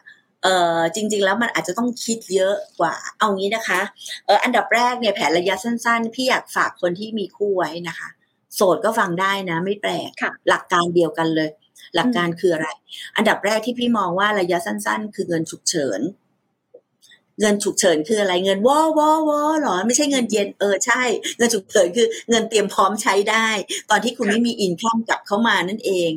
[0.43, 0.47] เอ
[0.77, 3.79] อจริง ๆ แล้วมันอาจจะต้องคิดเยอะกว่า เอางี้นะคะ
[4.25, 8.09] เอออันดับแรกเนี่ยแผนระยะสั้น ๆ พี่อยากฝากคนที่มีคู่ไว้นะคะ
[8.55, 10.09] โสดก็ฟังได้นะ ไม่แปลก
[10.49, 11.49] หลักการเดียวกันเลย
[11.95, 12.67] หลักการคืออะไร
[13.15, 16.01] อันดับแรกที่พี่มองว่าระยะสั้น ๆ คือเงินฉุกเฉิน
[17.39, 21.01] เงินฉุกเฉินคืออะไรเงินวอวอวอหรอ ไม่ใช่เงินเย็นเออใช่
[21.37, 23.47] เงินฉุกเฉินคือเงินเตรียมพร้อมใช้ได้
[23.89, 26.11] ตอนที่คุณไม่มีอินข้ามกลับเข้ามานั่นเอง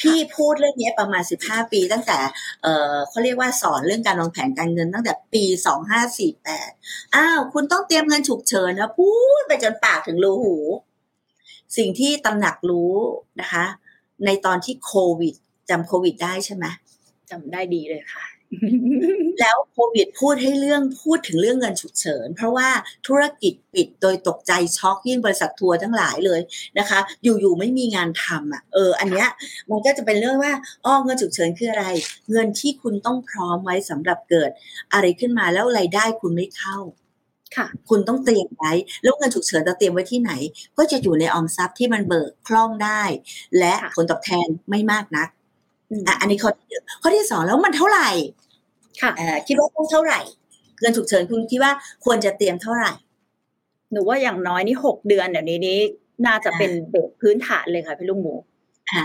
[0.00, 2.18] พี่พูดเรื่องนี้ประมาณสิบห้าปี ตั้งแต่
[2.62, 6.70] เออเขาเรียกว่าสอนเรื่องการวางแผนการเงินตั้งแต่ปีสองห้าสี่แปด
[7.14, 9.10] อ้าวคุณต้องเตรียมเงินฉุกเฉินนะพู
[9.40, 10.56] ดไปจนปากถึงรูหู
[11.76, 12.94] สิ่งที่ตำหนักรู้
[13.40, 13.64] นะคะ
[14.26, 15.34] ในตอนที่โควิด
[15.70, 16.64] จำโควิดได้ใช่ไหม
[17.30, 18.24] จำได้ดีเลยค่ะ
[19.40, 22.68] แล้วโควิดพูดให้เรื่องพูดถึงเรื่องเงินฉุกเฉิน เพราะว่า
[23.06, 26.40] ธุรกิจปิดโดยตกใจช็อกยิ่งบริษัททัวร์ทั้งหลายเลย
[26.78, 29.28] นะคะ อยู่ๆไม่มีงานทำอะเออ อันเนี้ย
[29.70, 30.52] มันก็จะเป็นเรื่องว่า
[30.86, 31.86] อ้อเงินฉุกเฉินคืออะไร
[32.32, 34.50] เงินที่คุณต้องพร้อมไว้สำหรับเกิด
[34.92, 36.78] อะไรขึ้นมาแล้วรายได้คุณไม่เข้า
[37.56, 40.32] ค่ะ คุณต้องเตรียมไว้แล้วเงินฉุกเฉินจะเตรียมไว้ที่ไหน
[40.78, 43.02] ก็จะอยู่ในออมทรัพย์ที่มันเบิกคล่องได้
[43.58, 45.28] และผลตอบแทนไม่มากนัก
[46.06, 46.66] อะอันนี้ข้อที่
[47.02, 48.08] ข้อที่สองแล้วมันเท่าไหร่
[49.00, 49.10] ค่ะ
[49.48, 50.20] คิดว่าต้องเท่าไหร่
[50.80, 51.72] เงินฉุกเฉินคุณคิดว่า
[52.04, 52.92] ควรจะเตรียมเท่าไหร่
[53.92, 55.78] หนูว่าอย่างน้อยนี่หกเดือนเดี๋ยวนี้นี้
[56.26, 58.34] น่าจะเป็นเบสพื้นฐานเลยค่ะพี่ลุงหมู
[58.92, 59.04] อ่า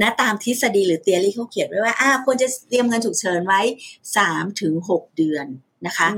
[0.00, 3.60] นะตามทฤษฎีหรือเตียรี่เขาเขียนไว้ว่าอ่าควรจะเตรียมเงินฉุกเฉินไว้
[4.16, 5.46] สามถึงหกเดือน
[5.86, 6.08] นะคะ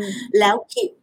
[0.40, 0.54] แล้ว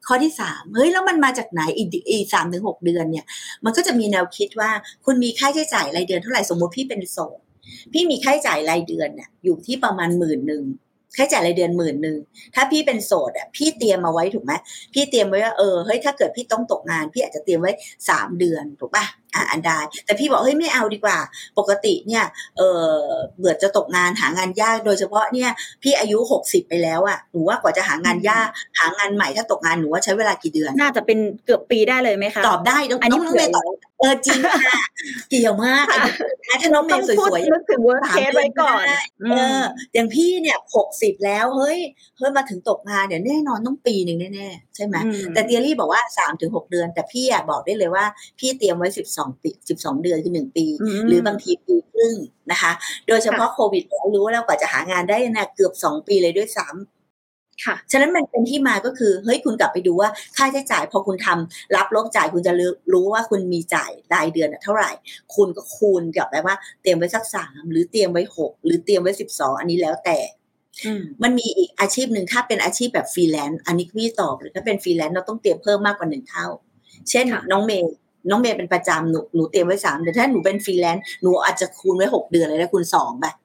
[0.07, 3.25] ข้อที่สามเฮ้ยแล้วมันมาจากไหนอีกอีสามถึงหกเดือนเนี่ย
[3.65, 4.71] มันก็จะมีแนวคิดว่า
[5.05, 7.39] คุณมีค่าใช้จ่ายรายเดือนเท่าไหร่สมมติพี่เป็นโสด
[7.93, 10.63] พี่มีค่าใช้จ่ายรายเดือนเนี่ยอยู่ที่ประมาณหมื่นหนึ่ง
[11.17, 12.17] ค่าใช้จ่ายรายเดือนหมื่นหนึ่ง
[12.55, 14.53] ถ้าพี่เป็นโสดอะพี่เตรียมมาไว้ถูกไหม
[14.93, 17.71] พี่เตรียมไว้ว่าเออเฮ้ยถ้าเกิดพี่ต้องตกงาน พี่อาจจะเตรียมไว้
[18.09, 19.05] สามเดือนถูกปะ
[19.37, 19.71] อะอันใด
[20.05, 21.17] แต่พี่บอกเฮ้ยไม่เอาดีกว่า
[21.59, 22.25] ปกติเนี่ย
[22.57, 22.93] เออ
[23.37, 25.49] เบื่อจะตกงานหางานยากโดยเฉพาะเนี่ย
[25.83, 28.47] พี่อายุหกสิบไปแล้วอะหนูว่ากว่าจะหางานยาก
[28.79, 34.81] หางานใหม่ถ้าตกงานหนูว่าใช้เวลากี่เดือน น่าจะเป็นเกือบปีได้เลยไหมคะตอบได้ต้องต้องไม่ตอบเออจริงค่ะ
[35.29, 35.85] เกี่ยวมาก
[36.61, 38.83] ถ้าน้องเมย์สวยๆนึกถึง worst case ไว้ก่อน
[39.31, 39.61] เออ
[39.93, 41.79] อย่างพี่เนี่ยหกสิบแล้วเฮ้ย
[42.17, 44.95] เฮ้ยมาถึงตกงานเนี่ยแน่นอนต้องปีหนึ่งแน่ๆใช่ไหม
[45.33, 48.05] แต่ theory บอกว่าสามถึงหกเดือน แต่พี่อะบอกได้เลยว่า
[48.39, 50.65] พี่เตรียมไว้สิบสองปีสิบสองเดือนคือหนึ่งปี
[51.07, 52.15] หรือบางทีปีครึ่ง
[52.51, 52.71] นะคะ
[53.07, 56.97] โดยเฉพาะโควิดเรารู้แล้วกว่าจะหางานได้นะเกือบสองปีเลยด้วยซ้ำ
[57.65, 62.53] ค่ะ ฉะนั้นมันเป็นที่มาก็คือ เฮ้ย คุณกลับไปดูว่าค่าใช้จ่ายพอคุณทำรับลบจ่ายคุณจะ
[62.93, 64.91] รู้ว่าคุณมีจ่ายรายเดือนเท่าไหร่
[65.35, 70.17] คุณก็คูณกับแบบว่าเตรียมไว้สักสามหรือเตรียมไว้หกหรือเตรียมไว้สิบสองอันนี้แล้วแต่
[71.23, 76.47] มันมีอีกอาชีพหนึ่งถ้าเป็นอาชีพแบบฟรีแลนซ์อันนี้พี่ตอบหรือถ้าเป็นฟรีแลนซ์เราต้องเตรียมเพิ่มมากกว่าหนึ่งเท่า
[77.09, 77.93] เช่นน้องเมย์
[78.29, 83.35] น้องเมย์เป็นประจำหนูหนูเตรียมไว้สามเดือนถ้าหนูเป็นฟรีแลนซ์หนูอาจจะคูณไว้หกเดือนเลยแล้วคูณสองแบบ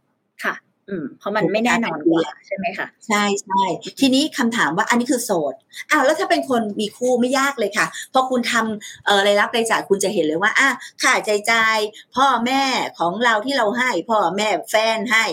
[0.44, 0.54] ค่ะ
[0.88, 3.62] อืม เพราะมันไม่แน่นอนกว่าใช่ไหมคะใช่ใช่
[4.00, 5.54] ทีนี้คำถามว่าอันนี้คือโสด
[5.90, 10.68] อ้าวแล้วถ้าเป็นคนมีคู่ไม่ยากเลยค่ะ พอคุณทำเอ่อรายรับรายจ่ายคุณจะเห็นเลยว่าอะ
[11.02, 11.78] ค่าใช้จ่าย
[12.16, 12.62] พ่อแม่
[12.98, 15.24] ของเราที่เราให้ พ่อแม่แฟนให้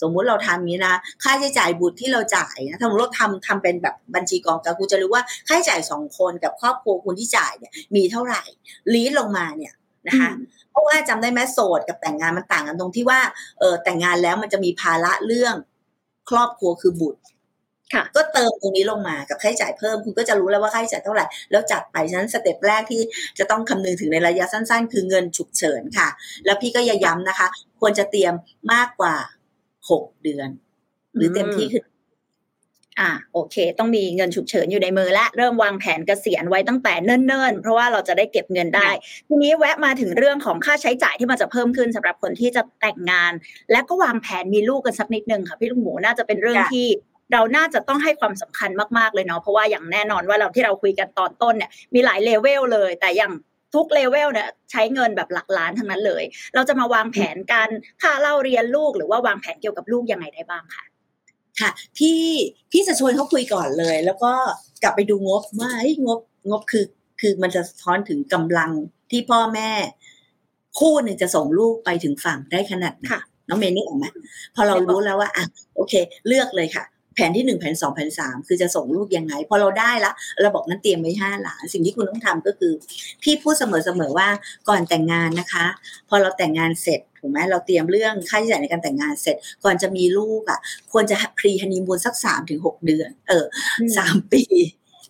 [0.00, 8.42] สมมุติเราทำนี้นะ ค่าใช้จ่ายบุตรที่เราจ่ายนะถ้าเราทำทำเป็นแบบบัญชีกองกลางคุณจะรู้ว่าค่าใช้จ่ายสองคนกับครอบครัวคุณที่จ่ายเนี่ยมีเท่าไหร่
[8.94, 9.72] ลีดลงมาเนี่ย
[10.08, 10.30] นะคะ
[10.70, 13.20] เพราะว่าจำได้ไหมโสดกับแต่งงานมันต่างกันตรงที่ว่า
[13.58, 15.54] เออแต่งงานแล้วมันจะมีภาระเรื่อง
[16.30, 17.20] ครอบครัวคือบุตร
[17.94, 23.02] ค่ะก็เติมตรงนี้ลงมากับค่าใช้จ่ายเพิ่ม คุณก็จะรู้แล้วว่าค่าใช้จ่ายเท่าไหร่ แล้วจัดไปฉะนั้นสเต็ปแรกที่
[23.38, 26.08] จะต้องคำนึงถึงในระยะสั้น ๆ คือเงินฉุกเฉินค่ะ
[26.44, 27.46] แล้วพี่ก็ย้ำนะคะ
[27.80, 28.34] ควรจะเตรียม
[28.72, 29.14] มากกว่า
[29.90, 30.48] หกเดือน
[31.14, 31.82] หรือเต็มที่คือ
[33.00, 38.88] อ่า โอเค ต้องมีเงินฉุกเฉินอยู่ในมือและเริ่มวางแผนเกษียณไว้ตั้งแต่เนิ่นๆ เพราะว่าเราจะได้เก็บเงินได้
[39.28, 43.32] ทีนี้แวะมาถึงเรื่องของค่าใช้จ่ายที่มันจะเพิ่มขึ้นสำหรับคนที่จะแต่งงาน
[43.72, 46.86] และก็วางแผนมีลูกกันสักนิดนึงค่ะพี่ลุงหมูน่าจะเป็นเรื่องที่
[47.32, 53.32] เราน่าจะต้องให้ความสำคัญมากๆเลยเนาะเพราะว่าอย่างแน่นอนว่าเราที่เราคุยกันตอนต้นเนี่ยมีหลายเลเวลเลย แต่อย่าง
[53.74, 57.70] ทุกเลเวลเนี่ยใช้เงินแบบหลักล้านทั้งนั้นเลย เราจะมาวางแผนการ
[58.02, 60.84] ค่าเล่าเรียนลูก หรือว่าวางแผนเกี่ยวกับลูกยังไงได้บ้างคะ
[61.60, 62.20] ค่ะ พี่
[62.72, 64.32] พี่จะชวนเขาคุยก่อนเลย แล้วก็
[64.82, 65.72] กลับไปดูงบว่า
[66.06, 66.20] งบ
[66.50, 66.84] งบคือ
[67.20, 68.70] คือมันจะสะท้อนถึงกำลัง
[69.10, 69.70] ที่พ่อแม่
[70.78, 73.06] คู่หนึ่งจะส่งลูกไปถึงฝั่งได้ขนาดไหน
[73.48, 74.04] น้องเมย์นี่ออกไหม
[74.54, 75.44] พอเรารู้แล้วว่าอะ
[75.76, 75.94] โอเค
[76.26, 76.84] เลือกเลยค่ะ
[77.14, 82.72] แผนที่หนึ่งแผนสองแผนสามคือจะส่งลูกยังไงพอเราได้ละเราบอกนั้นเตรียมไว้ห้าหลานสิ่งที่คุณต้องทำก็คือ
[83.22, 83.64] พี่พูดเส
[84.00, 84.28] มอๆว่า
[84.68, 85.66] ก่อนแต่งงานนะคะ
[86.08, 90.58] พอเราแต่งงานเสร็จถูกไหมเราเตรียมเรื่องค่าใช้จ่ายในการแต่งงานเสร็จ ก่อนจะมีลูกอะ
[90.92, 93.44] ควรจะพรีฮันนีมูนสักสามถึงหกเดือน เออ
[93.98, 94.42] สามปี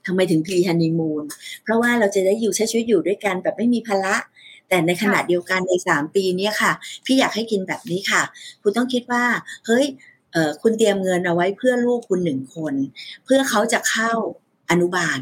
[0.07, 1.25] ทำไมถึงพรีฮันนีมูน
[1.63, 4.17] เพราะว่าเราจะได้อยู่ใช้ชีวิตอยู่ด้วยกันแบบไม่มีภาระ
[4.69, 6.73] แต่ในขณะเดียวกันในสามปีนี้ค่ะ
[7.07, 8.23] พี่อยากให้กินแบบนี้ค่ะ
[8.63, 9.25] คุณต้องคิดว่า
[9.67, 10.14] เฮ้ยเออ
[10.63, 12.75] คุณเตรียมเงินเอาไว้เพื่อลูกคุณหนึ่งคน
[13.25, 14.13] เพื่อเขาจะเข้า
[14.71, 15.21] อนุบาล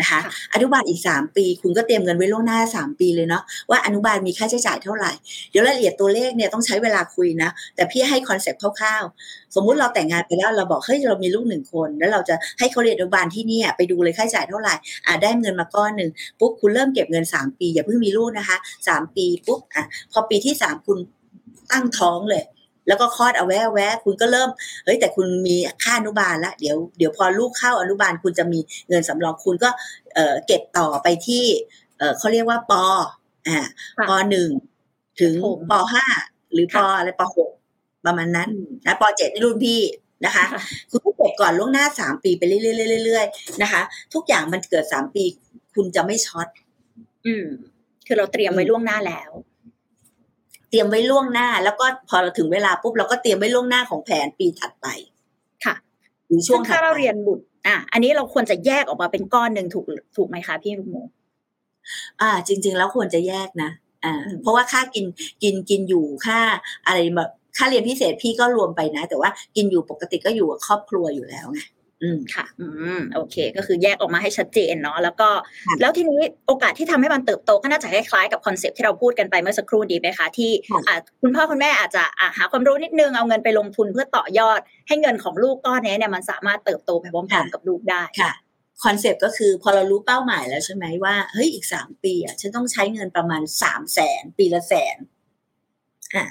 [0.00, 0.20] นะคะ
[0.54, 5.12] อนุบาลอีก 3 ปี คุณก็เตรียมเงินไว้ล่วงหน้า 3 ปีเลยเนาะว่าอนุบาลมีค่าใช้จ่ายเท่าไหร่
[5.50, 14.74] เดี๋ยวรายละเอียดตัวเลขเนี่ยต้องใช้เวลาคุยนะ แต่พี่ให้ concept คร่าวๆ สมมุติเราแต่งงานไปแล้วเราบอกเฮ้ยเรามีลูกหนึ่งคน แล้วเราจะให้เขาเรียนอนุบาลที่นี่ไปดูเลยค่าใช้จ่ายเท่าไหร่
[15.06, 18.56] อ่าได้เงินมาก้อนหนึ่งปุ๊บคุณเริ่มเก็บเงิน 3 ปี อย่าเพิ่งมีลูกนะคะ
[18.88, 20.98] 3 ปีปุ๊บอะพอปีที่ 3 คุณ
[21.70, 22.44] ตั้งท้องเลย
[22.88, 24.48] แล้วก็คลอดอุแว้แว้คุณก็เริ่ม
[24.84, 29.70] เฮ้ยแต่คุณมีค่าอนุบาลละเดี๋ยวเดี๋ยวพอลูกเข้าอนุบาลคุณจะมีเงินสำรองคุณก็
[30.14, 31.44] เออเก็บต่อไปที่
[31.98, 32.72] เออเขาเรียกว่าป
[33.48, 33.58] อ่า
[34.08, 34.48] ปหนึ่ง
[35.20, 35.34] ถึง
[35.70, 36.04] ปห้า
[36.52, 37.50] หรือปอะไรปหก
[38.06, 38.50] ประมาณนั้น
[38.86, 39.80] นะปเจ็ดนี่รุ่นพี่
[40.24, 40.44] นะคะ
[40.90, 43.82] คุณก็เก็บก่อนล่วงหน้าสามปีไปเรื่อยๆนะคะ
[44.14, 45.24] ทุกอย่างมันเกิดสามปี
[45.74, 46.48] คุณจะไม่ช็อต
[47.26, 47.46] อืม
[48.06, 49.30] คือเราเตรียมไว้ล่วงหน้าแล้ว
[50.70, 54.86] เตรียมไว้ล่วงหน้า แล้วก็พอเราถึงเวลาปุ๊บเราก็เตรียมไว้ล่วงหน้าของแผนปีถัดไป
[55.64, 55.74] ค่ะ
[56.26, 59.84] หรือช่วงถ้าเราเรียนบุตรอะอันนี้เราควรจะแยกออกมาเป็นก้อนหนึ่งถูก
[60.16, 61.02] ถูกไหมคะพี่ลูกหมู
[62.20, 63.70] อ่า จริง ๆ แล้วควรจะแยกนะ
[64.04, 65.04] อ่าเพราะว่าค่ากิน
[65.42, 66.38] กินกินอยู่ค่า
[66.86, 71.60] อะไรแบบค่าเรียนพิเศษพี่ก็รวมไปนะ แต่ว่ากินอยู่ปกติก็อยู่กับครอบครัวอยู่แล้วไง
[72.02, 72.66] อืมค่ะ อื
[72.98, 75.28] มโอเค ก็คือแยกออกมาให้ชัดเจนเนาะแล้วก็
[75.80, 80.50] แล้วทีนี้โอกาสที่ทำให้มันเติบโตก็น่าจะคล้ายๆกับ concept ที่เราพูดกันไปเมื่อสักครู่ดีไหมคะที่
[80.88, 82.02] อ่าคุณพ่อคุณแม่อาจจะ
[82.36, 88.32] หาความรู้นิดนึงเอาเงินไปลงทุนเพื่อต่อยอด ให้เงินของลูกก้อนนี้เนี่ยมันสามารถเติบโตไปพร้อมๆกับลูกได้ค่ะ
[88.84, 94.96] concept ก็คือพอเรารู้เป้าหมายแล้วใช่ไหมว่าเฮ้ยอีกสามปีอะฉันต้องใช้เงินประมาณสามแสนปีละแสน
[96.14, 96.24] อ่า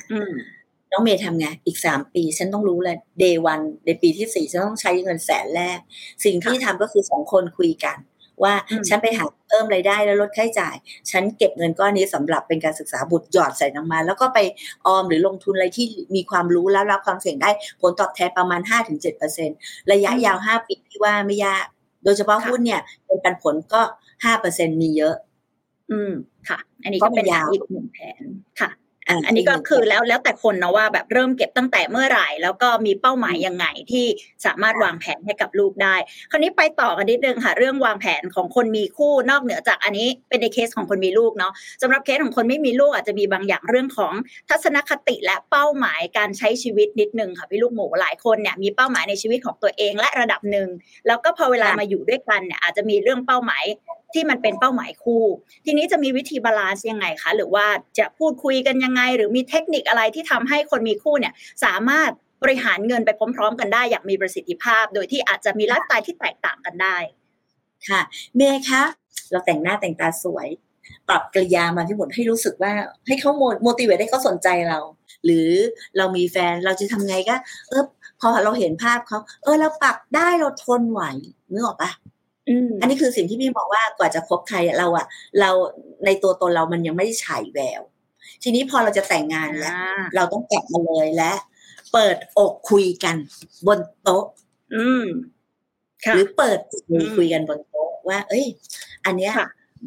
[0.91, 5.79] น้องเมย์ทำไง อีกสามปี ฉันต้องรู้เลย day one ในปีที่สี่ฉันต้องใช้เงินแสนแรก
[6.25, 7.97] สิ่งที่ทำก็คือสองคนคุยกัน
[8.43, 8.53] ว่า
[8.87, 10.75] ฉันไปหาเพิ่มรายได้แล้วลดค่าใช้จ่าย
[11.11, 14.39] ฉันเก็บเงินก้อนนี้สำหรับเป็นการศึกษาบุตรหยอดใส่ลงมาแล้วก็ไป
[14.85, 17.49] ออมหรือลงทุนอะไรที่มีความรู้แล้วรับความเสี่ยงได้
[17.81, 19.49] ผลตอบแทนประมาณห้าถึงเจ็ดเปอร์เซ็น
[19.91, 21.65] ระยะยาวห้าปีที่ว่าไม่ยาก
[22.03, 23.81] โดยเฉพาะหุ้นเนี่ยเป็นปันผลก็
[24.25, 25.15] ห้าเปอร์เซ็นมีเยอะ
[25.91, 26.11] อืม
[26.49, 28.23] ค่ะ อันนี้ก็เป็นอีกหนึ่งแผน
[28.59, 28.69] ค่ะ
[29.25, 34.05] อันนี้ก็คือแล้วแล้วแต่คนนะว่าแบบเริ่มเก็บตั้งแต่เมื่อไหร่ แล้วก็มีเป้าหมายยังไงที่
[34.45, 35.95] สามารถวางแผนให้กับลูกได้
[36.31, 44.13] คราวนี้ไปต่อกันนิดนึงค่ะ เรื่องวางแผนของคนมีคู่นอกเหนือจากอันนี้เป็นในเคสของคนมีลูกเนาะสำหรับเคสของคนไม่มีลูกอาจจะมีบางอย่างเรื่องของ
[44.49, 50.67] ทัศนคติและเป้าหมายการใช้ชีวิตนิดนึงค่ะพี่ลูกหมูหลายคนเนี่ยมีเป้าหมายในชีวิตของตัวเองและระดับหนึ่ง
[51.07, 53.63] แล้วก็พอเวลามาอยู่ด้วยกันเนี่ยอาจจะมีเรื่องเป้าหมาย
[54.13, 55.23] ที่มันเป็นเป้าหมายคู่
[55.65, 57.65] ทีนี้จะมีวิธี balance ยังไงคะ หรือว่า
[57.99, 61.33] จะพูดคุยกันยังไง หรือมีเทคนิคอะไรที่ทำให้คนมีคู่เนี่ย
[61.65, 62.11] สามารถ
[62.43, 66.97] บริหารเงินไปพร้อม ๆ กันได้อย่างมีประสิทธิภาพ โดยที่อาจจะมีไลฟ์สไตล์ที่แตกต่างกันได้
[67.89, 68.01] ค่ะ
[68.35, 68.83] เมย์คะ
[69.31, 70.47] เราแต่งหน้าแต่งตาสวย
[71.09, 72.71] ปรับกริยามาที่หมดให้รู้สึกว่า
[73.07, 73.31] ให้เขา
[73.61, 74.79] โมติเวตให้เขาสนใจเรา
[75.25, 75.49] หรือ
[75.97, 77.35] เรามีแฟนเราจะทำไงก็
[77.69, 77.83] เออ
[78.19, 81.01] พอเราเห็นภาพเขาเออเราปรับได้เราทนไหว
[81.51, 81.91] นึกออกปะ
[82.81, 85.07] อันนี้คือสิ่งที่พี่บอกว่ากว่าจะพบใครเราอะ
[85.39, 85.49] เรา
[86.05, 87.81] ในตัวตนเรามันยังไม่ได้ฉายแวว
[88.43, 89.73] ทีนี้พอเราจะแต่งงานแล้ว
[90.15, 91.33] เราต้องกลับมาเลยและ
[91.93, 93.15] เปิดอกคุยกัน
[93.67, 94.25] บนโต๊ะ
[94.75, 95.05] อืม
[96.13, 96.59] หรือเปิด
[97.15, 98.45] คุยกันบนโต๊ะว่า เอ้ย
[99.05, 99.33] อันเนี้ย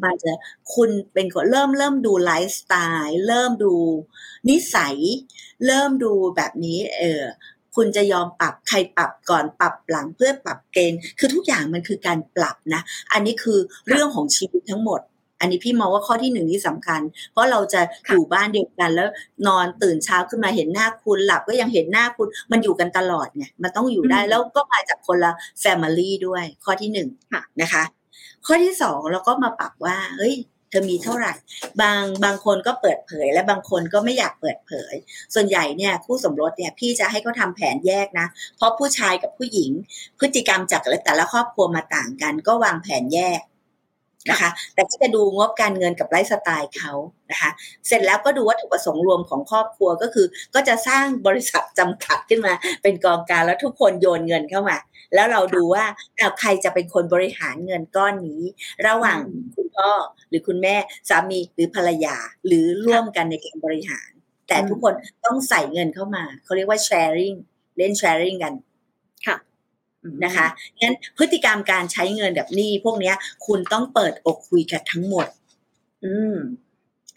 [0.03, 0.31] มันจะ
[0.73, 2.73] คุณเป็นคนเริ่มเริ่มดูไลฟ์สไต
[3.05, 3.73] ล์ เริ่มดู
[4.49, 4.95] นิสัย
[5.65, 7.21] เริ่มดูแบบนี้ เออ
[7.75, 12.81] คุณจะยอมปรับใครปรับก่อนปรับหลังเพื่อปรับเกณฑ์ คือทุกอย่างมันคือการปรับนะ
[13.13, 13.59] อันนี้คือ
[13.89, 15.01] เรื่องของชีวิตทั้งหมด
[15.41, 17.01] อันนี้พี่มองว่าข้อที่หนึ่งที่สำคัญ
[17.31, 19.07] เพราะเราจะอยู่บ้านเดียวกัน แล้ว
[19.47, 27.07] นอนตื่นเช้าขึ้นมาเห็นหน้าคุณหลับก็ยังเห็นหน้าคุณมันอยู่กันตลอดเนี่ยมันต้องอยู่ได้แล้วก็มาจากคนละfamily ด้วย ข้อที่หนึ่ง
[27.61, 27.83] นะคะ
[28.45, 30.35] ข้อที่สองเราก็มาปรับว่าเฮ้ย
[30.71, 31.33] เธอมีเท่าไหร่
[31.81, 34.93] บางบางคนก็เปิดเผย และบางคนก็ไม่อยากเปิดเผย
[35.33, 39.71] ส่วนใหญ่เนี่ยคู่สมรสเนี่ยพี่จะให้เขาทำแผนแยกนะ เพราะผู้ชายกับผู้หญิง
[40.19, 43.41] พฤติกรรมจากแต่ละครอบครัวมาต่างกัน ก็วางแผนแยก
[44.29, 46.93] นะคะ แต่ก็จะดูงบการเงินกับไลฟ์สไตล์เขา
[47.31, 47.49] นะคะ
[47.87, 52.53] เสร็จแล้วก็ดูวัตถุประสงค์รวมของครอบครัวก็คือ ก็จะสร้างบริษัทจำกัดขึ้นมา
[52.83, 54.77] เป็นกองกลางแล้วทุกคนโยนเงินเข้ามา
[55.15, 55.85] แล้วเราดูว่า
[56.39, 58.41] ใครจะเป็นคนบริหารเงินก้อนนี้
[58.87, 59.19] ระหว่าง
[59.55, 59.91] คุณพ่อ
[60.29, 60.75] หรือคุณแม่
[61.09, 64.09] สามีหรือภรรยาหรือร่วมกันในการบริหาร
[64.47, 64.93] แต่ทุกคน
[65.25, 67.37] ต้องใส่เงินเข้ามาเขาเรียกว่า sharing
[67.77, 68.53] เล่น sharing กัน
[69.25, 69.37] ค่ะ
[70.23, 70.47] นะคะ
[70.81, 73.13] งั้นพฤติกรรมการใช้เงินแบบนี้ พวกนี้
[73.45, 75.27] คุณต้องเปิดอกคุยกันทั้งหมด
[76.05, 76.35] อืม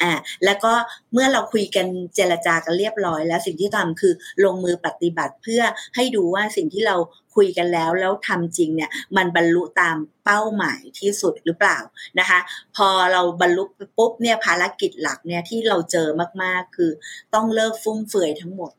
[0.03, 0.13] อ่า
[0.45, 0.73] แล้วก็
[1.13, 4.13] เมื่อเราคุยกันเจรจากันเรียบร้อย แล้วสิ่งที่ทำคือ
[4.45, 5.63] ลงมือปฏิบัติเพื่อ
[5.95, 6.97] ให้ดูว่าสิ่งที่เรา
[7.35, 11.79] คุยกันแล้วแล้วทำจริงเนี่ยมันบรรลุตามเป้าหมายที่สุดหรือเปล่า
[12.19, 12.39] นะคะ
[12.77, 13.65] พอเราบรรลุ
[13.99, 16.09] ปุ๊บเนี่ยภารกิจหลักเนี่ยที่เราเจอ
[16.43, 16.91] มากๆ คือ
[17.35, 18.73] ต้องเลิกฟุ่มเฟือยทั้งหมด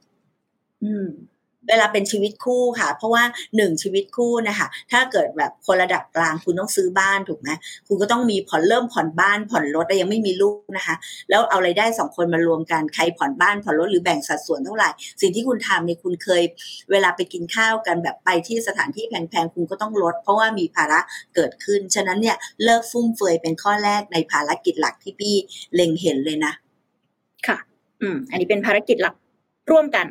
[0.84, 1.08] อืม
[1.70, 3.24] เวลาเป็นชีวิตคู่ค่ะ เพราะว่า
[3.56, 7.50] หนึ่งชีวิตคู่นะคะถ้าเกิดแบบคนระดับกลางคุณต้องซื้อบ้านถูกไหม
[7.88, 10.96] คุณก็ต้องมีผ่อนเริ่มผ่อนบ้านผ่อนรถแต่ยังไม่มีลูกนะคะ
[11.30, 14.90] แล้วเอาไรายได้สองคนมารวมกันใครผ่อนบ้านผ่อนรถหรือแบ่งสัดส่วนเท่าไหร่
[15.22, 16.44] สิ่งที่คุณทำเนี่ยคุณเคย
[16.92, 21.00] เวลาไปกินข้าวกันแบบไปที่สถานที่แพงๆคุณก็ต้องลด เพราะว่ามีภาระ
[21.36, 25.36] เกิดขึ้น ฉะนั้นเนี่ยเลิกฟุ่มเฟือยเป็นข้อแรกในภารกิจหลักที่พี่
[25.76, 26.54] เล็งเห็นเลยนะ
[27.48, 27.58] ค่ะ
[28.02, 29.16] อืม อันนี้เป็นภารกิจหลัก
[29.72, 30.08] ร่วมกัน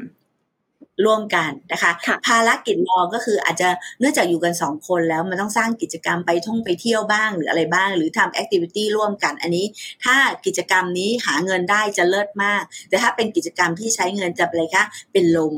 [1.05, 3.69] ร่วมกันนะคะคะ ภารกิจรองก็คืออาจจะ
[4.01, 9.67] เนื่องจากอยู่กันสองคนแล้วมันต้องสร้างกิจกรรมไปท่องไปเที่ยวบ้างหรืออะไรบ้าง หรือทำแอคทิวิตี้ร่วมกัน อันนี้
[10.05, 10.17] ถ้า
[10.47, 15.55] กิจกรรมนี้หาเงินได้จะเลิศมาก แต่ถ้าเป็นกิจกรรมที่ใช้เงินจะอะไรคะเป็นลม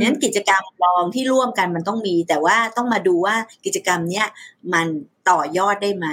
[0.00, 4.26] นั้นกิจกรรมรองที่ร่วมกันมันต้องมี แต่ว่าต้องมาดูว่ากิจกรรมเนี้ย
[4.72, 4.86] มัน
[5.30, 6.06] ต่อยอดได้ไหม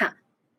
[0.00, 0.10] ค่ะ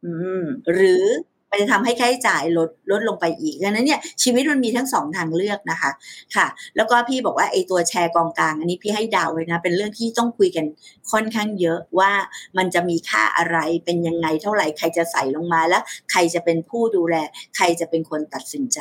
[0.03, 0.43] อืม
[0.73, 1.05] หรือ
[1.49, 5.91] มันจะทำให้ค่าใช้จ่ายลดลดลงไปอีกดังนั้นเนี่ยชีวิตมันมีทั้งสองทางเลือกนะคะ
[6.35, 10.65] ค่ะ แล้วก็พี่บอกว่าไอ้ตัวแชร์กองกลาง อันนี้พี่ให้ดาวไว้นะ เป็นเรื่องที่ต้องคุยกัน
[11.11, 12.11] ค่อนข้างเยอะว่า
[12.57, 17.15] มันจะมีค่าอะไรเป็นยังไงเท่าไหร่ใครจะใส่ลงมาแล้ว ใครจะเป็นผู้ดูแล
[17.55, 18.79] ใครจะเป็นคนตัดสินใจ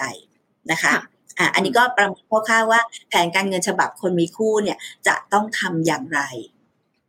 [0.71, 0.93] นะคะ
[1.39, 6.21] อะอันนี้ก็ประมาณคร่าวๆว่าแผนการเงินฉบับคนมีคู่เนี่ยจะต้องทำอย่างไร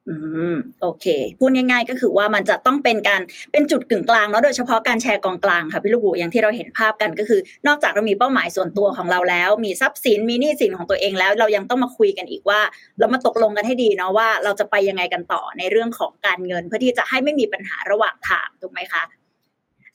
[0.07, 0.15] อื
[0.53, 1.05] มโอเค
[1.39, 3.21] พูดง่ายๆก็คือว่ามันจะต้องเป็นการ
[3.51, 12.59] เป็นจุดกึ่งกลางเนาะโดยเฉพาะการแชร์กองกลางค่ะพี่ลูกบูอย่างที่เราเห็นภาพกันก็คือ นอกจากเรามีเป้าหมายส่วนตัวของเราแล้ว มีทรัพย์สินมีหนี้สินของตัวเองแล้ว เรายังต้องมาคุยกันอีกว่า
[12.99, 19.03] เรามาตกลงกันให้ดีเนาะว่าเราจะไปยังไงกันต่อในเรื่องของการเงิน เพื่อที่จะให้ไม่มีปัญหาระหว่างทางถูกไหมคะ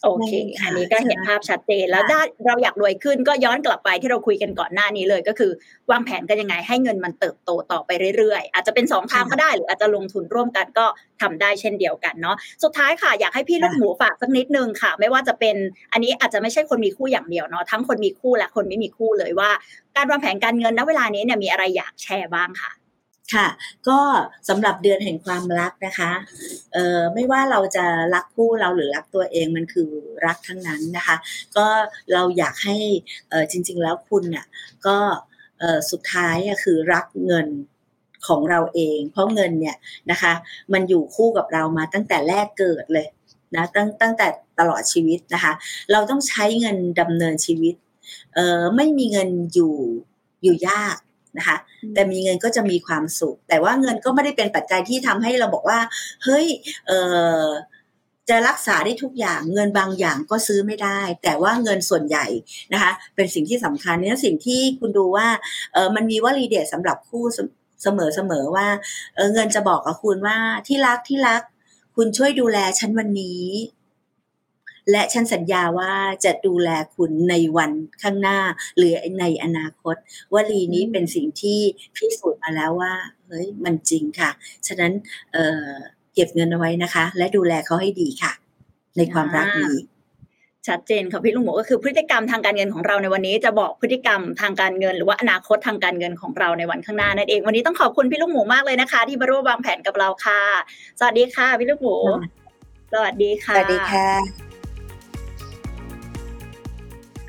[0.05, 0.30] โอเค
[0.62, 5.50] อันนี้ก็เห็นภาพชัดเจน แล้วถ้าเราอยากรวยขึ้นก็ย้อนกลับไปที่เราคุยกันก่อนหน้านี้เลย ก็คือ
[5.90, 10.86] วางแผนกันยังไงให้เงินมันเติบโตต่อไปเรื่อยๆ อาจจะเป็นสองทางก็ได้หรืออาจจะลงทุนร่วมกันก็
[11.22, 15.57] ทำได้เช่นเดียวกันเนาะ สุดท้ายค่ะอยากให้พี่ลูกหมูฝากสักนิดนึงค่ะ ไม่ว่าจะเป็น
[15.92, 19.50] อันนี้อาจจะไม่ใช่คนมีคู่อย่างเดียวเนาะทั้งคนมีคู่และคนไม่มีคู่เลยว่า
[19.96, 22.70] การวางแผนการเงินณเวลานี้เนี่ยมีอะไรอยากแชร์บ้างค่ะ
[23.33, 23.47] ค่ะ
[23.89, 23.99] ก็
[24.49, 26.11] สำหรับเดือนแห่งความรักนะคะ
[26.72, 29.91] เอ่อไม่ว่าเราจะรักคู่เราหรือรักตัวเองมันคือ
[30.27, 31.16] รักทั้งนั้นนะคะ
[31.57, 31.66] ก็
[32.12, 32.77] เราอยากให้
[33.31, 34.47] เอ่อจริง ๆ แล้วคุณน่ะ
[34.87, 34.99] ก็
[35.59, 37.49] เอ่อสุดท้ายคือรักเงิน
[38.27, 39.77] ของเราเอง เพราะเงินเนี่ย
[40.11, 40.33] นะคะ
[40.72, 43.07] มันอยู่คู่กับเรามาตั้งแต่แรกเกิดเลย
[43.55, 44.27] นะตั้งตั้งแต่
[44.59, 45.53] ตลอดชีวิตนะคะ
[45.93, 47.75] เราต้องใช้เงินดำเนินชีวิต
[48.35, 49.75] เอ่อไม่มีเงินอยู่
[50.43, 50.97] อยู่ยาก
[51.39, 51.57] นะคะ
[51.95, 55.78] แต่มีเงินก็จะมีความสุข แต่ว่าเงินก็ไม่ได้เป็นปัจจัยที่ทำให้เราบอกว่า
[56.24, 56.47] เฮ้ย
[56.87, 56.93] เอ
[57.43, 57.45] อ
[58.30, 62.26] จะรักษาได้ทุกอย่างเงินบางอย่างก็ซื้อไม่ได้ แต่ว่าเงินส่วนใหญ่
[62.72, 65.28] นะคะ เป็นสิ่งที่สำคัญเนี่ยสิ่งที่คุณดูว่า
[65.72, 67.24] เออมันมีวลีเด็ดสำหรับคู่
[67.82, 68.68] เสมอเสมอว่า
[69.14, 71.43] เออเงินจะบอกกับคุณว่าที่รักที่รัก
[71.97, 73.43] คุณช่วยดูแลฉันวันนี้
[74.91, 75.93] และฉันสัญญาว่า
[76.24, 77.72] จะดูแลคุณในวัน
[78.03, 78.39] ข้างหน้า
[78.76, 79.97] หรือในอนาคต
[80.35, 81.61] วลีนี้เป็นสิ่งที่
[81.97, 82.95] พิสูจน์มาแล้วว่า
[83.26, 84.30] เฮ้ยมันจริงค่ะ
[84.66, 84.93] ฉะนั้น
[85.32, 88.32] เเก็บเงินเอาไว้นะคะ และดูแลเขาให้ดีค่ะ
[88.97, 89.76] ในความรักนี้
[90.68, 100.43] ชัดเจนค่ะพี่ลุงหมูก็คือพฤติกรรมทางการเงินของเราในวันนี้จะบอกพฤติกรรมทางการเงิน หรือว่าอนาคตทางการเงินของเราในวันข้างหน้านั่นเองวันนี้ต้องขอบคุณพี่ลุงหมูมากเลยนะคะ ที่มาร่วมวางแผนกับเราค่ะ
[100.99, 101.97] สวัสดีค่ะพี่ลุงหมู
[102.93, 104.53] สวัสดีค่ะสวัสดีค่ะ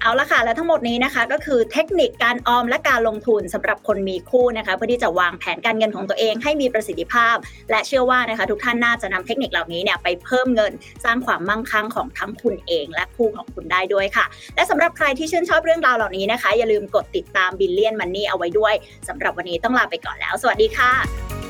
[0.06, 7.36] เอาละค่ะ และทั้งหมดนี้นะคะ ก็คือเทคนิคการออมและการลงทุนสำหรับคนมีคู่นะคะ เพื่อที่จะวางแผนการเงินของตัวเองให้มีประสิทธิภาพ
[7.72, 10.72] และเชื่อว่านะคะทุกท่านน่าจะนำเทคนิคเหล่านี้เนี่ยไปเพิ่มเงิน
[11.06, 14.26] สร้างความมั่งคั่งของทั้งคุณเอง และคู่ของคุณได้ด้วยค่ะ
[14.56, 18.74] และสำหรับใครที่ชื่นชอบเรื่องราวเหล่านี้นะคะ อย่าลืมกดติดตามบิลเลียนมันนี่เอาไว้ด้วย
[19.08, 21.45] สำหรับวันนี้ต้องลาไปก่อนแล้ว สวัสดีค่ะ